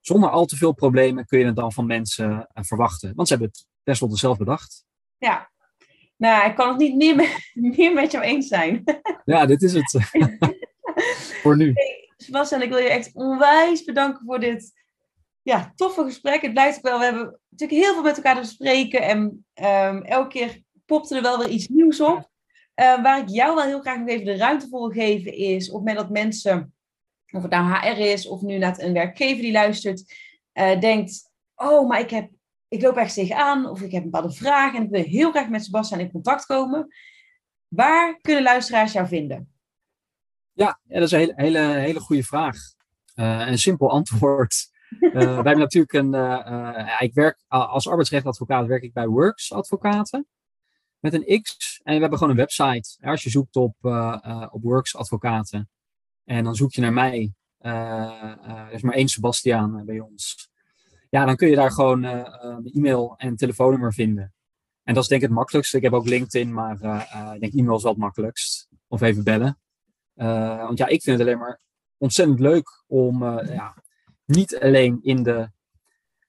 zonder 0.00 0.30
al 0.30 0.46
te 0.46 0.56
veel 0.56 0.72
problemen 0.72 1.26
kun 1.26 1.38
je 1.38 1.44
het 1.44 1.56
dan 1.56 1.72
van 1.72 1.86
mensen 1.86 2.48
verwachten. 2.52 3.14
Want 3.14 3.28
ze 3.28 3.34
hebben 3.34 3.52
het 3.52 3.66
tenslotte 3.82 4.16
zelf 4.16 4.38
bedacht. 4.38 4.84
Ja, 5.18 5.51
nou, 6.22 6.48
ik 6.50 6.54
kan 6.54 6.68
het 6.68 6.78
niet 6.78 6.96
meer 6.96 7.16
met, 7.16 7.50
meer 7.76 7.92
met 7.92 8.12
jou 8.12 8.24
eens 8.24 8.48
zijn. 8.48 8.84
Ja, 9.24 9.46
dit 9.46 9.62
is 9.62 9.72
het. 9.72 9.90
voor 11.42 11.56
nu. 11.56 11.70
Hey, 11.74 12.12
Sebastian, 12.16 12.62
ik 12.62 12.68
wil 12.68 12.78
je 12.78 12.88
echt 12.88 13.10
onwijs 13.14 13.84
bedanken 13.84 14.24
voor 14.26 14.40
dit 14.40 14.72
ja, 15.42 15.72
toffe 15.74 16.04
gesprek. 16.04 16.42
Het 16.42 16.52
blijft 16.52 16.80
wel, 16.80 16.98
we 16.98 17.04
hebben 17.04 17.40
natuurlijk 17.48 17.80
heel 17.80 17.94
veel 17.94 18.02
met 18.02 18.16
elkaar 18.16 18.34
te 18.34 18.40
bespreken. 18.40 19.02
En 19.02 19.44
um, 19.54 20.02
elke 20.02 20.28
keer 20.28 20.62
popte 20.86 21.16
er 21.16 21.22
wel 21.22 21.38
weer 21.38 21.48
iets 21.48 21.68
nieuws 21.68 22.00
op. 22.00 22.30
Uh, 22.80 23.02
waar 23.02 23.18
ik 23.18 23.28
jou 23.28 23.54
wel 23.54 23.64
heel 23.64 23.80
graag 23.80 23.98
nog 23.98 24.08
even 24.08 24.24
de 24.24 24.36
ruimte 24.36 24.68
voor 24.68 24.80
wil 24.80 25.04
geven 25.04 25.32
is 25.32 25.70
op 25.70 25.74
het 25.74 25.84
moment 25.84 25.96
dat 25.96 26.10
mensen, 26.10 26.74
of 27.30 27.42
het 27.42 27.50
nou 27.50 27.72
HR 27.72 27.98
is 27.98 28.26
of 28.26 28.40
nu 28.40 28.58
naar 28.58 28.78
een 28.78 28.92
werkgever 28.92 29.42
die 29.42 29.52
luistert, 29.52 30.14
uh, 30.54 30.80
denkt, 30.80 31.30
oh, 31.54 31.88
maar 31.88 32.00
ik 32.00 32.10
heb 32.10 32.30
ik 32.72 32.82
loop 32.82 32.96
ergens 32.96 33.14
tegenaan 33.14 33.66
of 33.66 33.80
ik 33.80 33.92
heb 33.92 34.04
een 34.04 34.10
bepaalde 34.10 34.34
vraag 34.34 34.74
en 34.74 34.82
ik 34.82 34.90
wil 34.90 35.02
heel 35.02 35.30
graag 35.30 35.48
met 35.48 35.64
Sebastian 35.64 36.00
in 36.00 36.10
contact 36.10 36.46
komen. 36.46 36.94
Waar 37.68 38.20
kunnen 38.20 38.42
luisteraars 38.42 38.92
jou 38.92 39.06
vinden? 39.06 39.52
Ja, 40.52 40.80
dat 40.84 41.02
is 41.02 41.10
een 41.10 41.18
hele, 41.18 41.32
hele, 41.36 41.58
hele 41.58 42.00
goede 42.00 42.22
vraag. 42.22 42.56
Uh, 43.14 43.46
een 43.48 43.58
simpel 43.58 43.90
antwoord. 43.90 44.70
Uh, 45.00 45.12
wij 45.12 45.34
hebben 45.34 45.58
natuurlijk 45.58 45.92
een. 45.92 46.14
Uh, 46.14 46.96
ik 46.98 47.14
werk 47.14 47.44
als 47.48 47.88
arbeidsrechtadvocaat 47.88 48.66
werk 48.66 48.82
ik 48.82 48.92
bij 48.92 49.06
Works 49.06 49.52
Advocaten 49.52 50.26
met 50.98 51.14
een 51.14 51.42
X. 51.42 51.80
En 51.82 51.94
we 51.94 52.00
hebben 52.00 52.18
gewoon 52.18 52.32
een 52.32 52.40
website. 52.40 52.96
Als 53.00 53.22
je 53.22 53.30
zoekt 53.30 53.56
op, 53.56 53.74
op 54.50 54.62
Works 54.62 54.96
Advocaten 54.96 55.70
en 56.24 56.44
dan 56.44 56.54
zoek 56.54 56.72
je 56.72 56.80
naar 56.80 56.92
mij. 56.92 57.32
er 57.58 58.72
is 58.72 58.82
maar 58.82 58.94
één 58.94 59.08
Sebastiaan 59.08 59.84
bij 59.84 60.00
ons 60.00 60.51
ja, 61.12 61.24
dan 61.24 61.36
kun 61.36 61.48
je 61.48 61.56
daar 61.56 61.70
gewoon 61.70 62.04
uh, 62.04 62.56
e-mail 62.74 63.14
en 63.16 63.36
telefoonnummer 63.36 63.92
vinden. 63.92 64.34
En 64.82 64.94
dat 64.94 65.02
is 65.02 65.08
denk 65.08 65.22
ik 65.22 65.28
het 65.28 65.36
makkelijkste. 65.36 65.76
Ik 65.76 65.82
heb 65.82 65.92
ook 65.92 66.06
LinkedIn, 66.06 66.52
maar 66.52 66.78
uh, 66.82 67.30
ik 67.34 67.40
denk 67.40 67.52
e-mail 67.52 67.76
is 67.76 67.82
wel 67.82 67.92
het 67.92 68.00
makkelijkst. 68.00 68.68
Of 68.88 69.00
even 69.00 69.24
bellen. 69.24 69.58
want 70.14 70.78
ja, 70.78 70.86
ik 70.86 71.02
vind 71.02 71.18
het 71.18 71.26
alleen 71.26 71.38
maar 71.38 71.60
ontzettend 71.96 72.40
leuk 72.40 72.84
om 72.86 73.24
ja, 73.24 73.82
niet 74.24 74.60
alleen 74.60 74.98
in 75.02 75.22
de, 75.22 75.50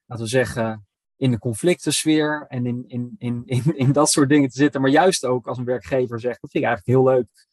laten 0.06 0.24
we 0.24 0.30
zeggen, 0.30 0.88
in 1.15 1.32
de 1.32 1.39
conflictensfeer 1.39 2.46
en 2.48 2.65
in, 2.65 2.84
in, 2.88 3.15
in, 3.17 3.43
in, 3.46 3.78
in 3.78 3.91
dat 3.91 4.10
soort 4.10 4.30
dingen 4.30 4.50
te 4.50 4.58
zitten. 4.58 4.82
Maar 4.82 4.89
juist 4.89 5.26
ook 5.26 5.48
als 5.48 5.58
een 5.58 5.65
werkgever 5.65 6.19
zegt, 6.19 6.41
dat 6.41 6.52
vind 6.52 6.63
ik 6.63 6.69
eigenlijk 6.69 6.98
heel 6.98 7.15
leuk. 7.15 7.48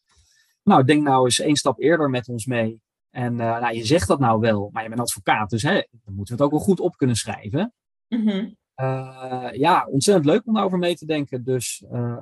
Nou, 0.62 0.84
denk 0.84 1.02
nou 1.02 1.24
eens 1.24 1.40
één 1.40 1.56
stap 1.56 1.80
eerder 1.80 2.10
met 2.10 2.28
ons 2.28 2.46
mee. 2.46 2.80
En 3.10 3.32
uh, 3.32 3.60
nou, 3.60 3.74
je 3.74 3.84
zegt 3.84 4.08
dat 4.08 4.18
nou 4.18 4.40
wel, 4.40 4.68
maar 4.72 4.82
je 4.82 4.88
bent 4.88 5.00
advocaat, 5.00 5.50
dus 5.50 5.62
hè, 5.62 5.82
dan 5.90 6.14
moeten 6.14 6.36
we 6.36 6.42
het 6.42 6.52
ook 6.52 6.58
wel 6.58 6.66
goed 6.66 6.80
op 6.80 6.96
kunnen 6.96 7.16
schrijven. 7.16 7.74
Mm 8.08 8.58
ja, 9.52 9.86
ontzettend 9.90 10.26
leuk 10.26 10.46
om 10.46 10.54
daarover 10.54 10.78
mee 10.78 10.96
te 10.96 11.06
denken. 11.06 11.44
Dus 11.44 11.84
uh, 11.92 12.16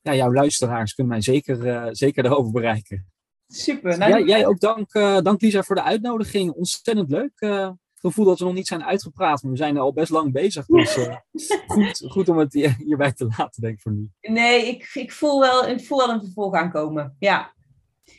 ja, 0.00 0.14
jouw 0.14 0.32
luisteraars 0.32 0.94
kunnen 0.94 1.12
mij 1.12 1.22
zeker, 1.22 1.88
zeker 1.96 2.24
erover 2.24 2.52
bereiken. 2.52 3.12
Super. 3.46 3.98
Nou, 3.98 4.10
jij, 4.10 4.22
jij 4.24 4.46
ook 4.46 4.60
dank, 4.60 4.92
dank 5.24 5.40
Lisa 5.40 5.62
voor 5.62 5.76
de 5.76 5.82
uitnodiging. 5.82 6.52
Ontzettend 6.52 7.10
leuk. 7.10 7.40
Het 7.40 8.12
gevoel 8.12 8.24
dat 8.24 8.38
we 8.38 8.44
nog 8.44 8.54
niet 8.54 8.66
zijn 8.66 8.84
uitgepraat, 8.84 9.42
maar 9.42 9.52
we 9.52 9.56
zijn 9.56 9.76
er 9.76 9.82
al 9.82 9.92
best 9.92 10.10
lang 10.10 10.32
bezig. 10.32 10.66
Dus 10.66 10.94
goed, 11.66 12.04
goed 12.08 12.28
om 12.28 12.38
het 12.38 12.52
hierbij 12.52 13.12
te 13.12 13.26
laten, 13.38 13.62
denk 13.62 13.74
ik 13.74 13.80
voor 13.80 13.92
nu. 13.92 14.10
Nee, 14.20 14.68
ik, 14.68 14.90
ik, 14.94 15.12
voel 15.12 15.40
wel, 15.40 15.66
ik 15.68 15.86
voel 15.86 15.98
wel 15.98 16.10
een 16.10 16.20
vervolg 16.20 16.54
aankomen. 16.54 17.16
Ja, 17.18 17.54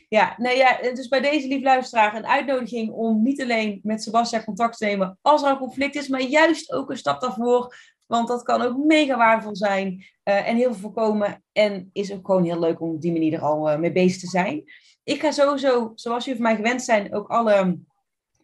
ja, 0.08 0.34
nou 0.36 0.56
ja, 0.56 0.78
dus 0.82 1.08
bij 1.08 1.20
deze 1.20 1.48
lief 1.48 1.62
luisteraar 1.62 2.16
een 2.16 2.26
uitnodiging 2.26 2.90
om 2.90 3.22
niet 3.22 3.42
alleen 3.42 3.80
met 3.82 4.02
Sebastian 4.02 4.44
contact 4.44 4.78
te 4.78 4.84
nemen 4.84 5.18
als 5.22 5.42
er 5.42 5.50
een 5.50 5.58
conflict 5.58 5.94
is, 5.94 6.08
maar 6.08 6.22
juist 6.22 6.72
ook 6.72 6.90
een 6.90 6.96
stap 6.96 7.20
daarvoor. 7.20 7.74
Want 8.06 8.28
dat 8.28 8.42
kan 8.42 8.62
ook 8.62 8.76
mega 8.76 9.16
waardevol 9.16 9.56
zijn 9.56 9.92
uh, 10.24 10.48
en 10.48 10.56
heel 10.56 10.72
veel 10.72 10.80
voorkomen. 10.80 11.42
En 11.52 11.90
is 11.92 12.12
ook 12.12 12.26
gewoon 12.26 12.44
heel 12.44 12.58
leuk 12.58 12.80
om 12.80 12.90
op 12.90 13.00
die 13.00 13.12
manier 13.12 13.32
er 13.32 13.40
al 13.40 13.70
uh, 13.70 13.78
mee 13.78 13.92
bezig 13.92 14.20
te 14.20 14.26
zijn. 14.26 14.62
Ik 15.04 15.20
ga 15.20 15.30
sowieso, 15.30 15.92
zoals 15.94 16.24
jullie 16.24 16.42
van 16.42 16.50
mij 16.50 16.62
gewend 16.62 16.82
zijn, 16.82 17.14
ook 17.14 17.28
alle 17.28 17.78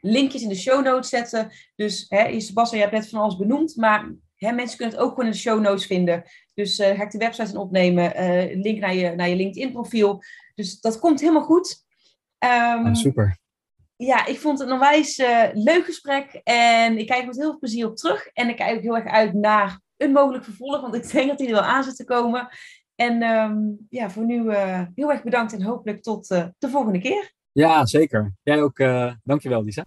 linkjes 0.00 0.42
in 0.42 0.48
de 0.48 0.54
show 0.54 0.84
notes 0.84 1.08
zetten. 1.08 1.50
Dus 1.76 2.06
hè, 2.08 2.40
Sebastian, 2.40 2.80
je 2.80 2.86
hebt 2.86 2.98
net 2.98 3.08
van 3.08 3.20
alles 3.20 3.36
benoemd, 3.36 3.76
maar 3.76 4.14
hè, 4.36 4.52
mensen 4.52 4.76
kunnen 4.76 4.94
het 4.94 5.04
ook 5.04 5.10
gewoon 5.10 5.26
in 5.26 5.32
de 5.32 5.38
show 5.38 5.60
notes 5.60 5.86
vinden. 5.86 6.22
Dus 6.54 6.78
uh, 6.78 6.86
ga 6.86 7.02
ik 7.02 7.10
de 7.10 7.18
website 7.18 7.58
opnemen, 7.58 8.12
link 8.60 8.78
naar 8.78 8.94
je, 8.94 9.14
naar 9.14 9.28
je 9.28 9.36
LinkedIn 9.36 9.72
profiel. 9.72 10.22
Dus 10.54 10.80
dat 10.80 10.98
komt 10.98 11.20
helemaal 11.20 11.42
goed. 11.42 11.84
Um, 12.38 12.94
super. 12.94 13.38
Ja, 13.96 14.26
ik 14.26 14.38
vond 14.38 14.58
het 14.58 14.68
een 14.68 14.74
onwijs 14.74 15.18
uh, 15.18 15.44
leuk 15.52 15.84
gesprek. 15.84 16.40
En 16.44 16.98
ik 16.98 17.06
kijk 17.06 17.26
met 17.26 17.36
heel 17.36 17.50
veel 17.50 17.58
plezier 17.58 17.86
op 17.86 17.96
terug. 17.96 18.26
En 18.26 18.48
ik 18.48 18.56
kijk 18.56 18.76
ook 18.76 18.82
heel 18.82 18.96
erg 18.96 19.12
uit 19.12 19.32
naar 19.32 19.80
een 19.96 20.12
mogelijk 20.12 20.44
vervolg. 20.44 20.80
Want 20.80 20.94
ik 20.94 21.10
denk 21.12 21.28
dat 21.28 21.38
die 21.38 21.46
er 21.46 21.52
wel 21.52 21.62
aan 21.62 21.84
zit 21.84 21.96
te 21.96 22.04
komen. 22.04 22.48
En 22.94 23.22
um, 23.22 23.86
ja, 23.88 24.10
voor 24.10 24.24
nu 24.24 24.42
uh, 24.42 24.82
heel 24.94 25.10
erg 25.10 25.22
bedankt. 25.22 25.52
En 25.52 25.62
hopelijk 25.62 26.02
tot 26.02 26.30
uh, 26.30 26.46
de 26.58 26.68
volgende 26.68 27.00
keer. 27.00 27.32
Ja, 27.52 27.86
zeker. 27.86 28.32
Jij 28.42 28.62
ook. 28.62 28.78
dankjewel, 29.24 29.62
Lisa. 29.62 29.84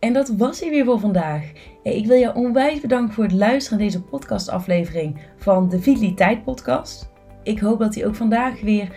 En 0.00 0.12
dat 0.12 0.28
was 0.28 0.60
hij 0.60 0.70
weer 0.70 0.84
voor 0.84 1.00
vandaag. 1.00 1.52
Ik 1.82 2.06
wil 2.06 2.16
je 2.16 2.34
onwijs 2.34 2.80
bedanken 2.80 3.14
voor 3.14 3.24
het 3.24 3.32
luisteren 3.32 3.78
naar 3.78 3.86
deze 3.86 4.02
podcastaflevering 4.02 5.20
van 5.36 5.68
de 5.68 5.80
Vitaliteit 5.80 6.44
Podcast. 6.44 7.10
Ik 7.42 7.58
hoop 7.58 7.78
dat 7.78 7.94
hij 7.94 8.06
ook 8.06 8.14
vandaag 8.14 8.60
weer 8.60 8.96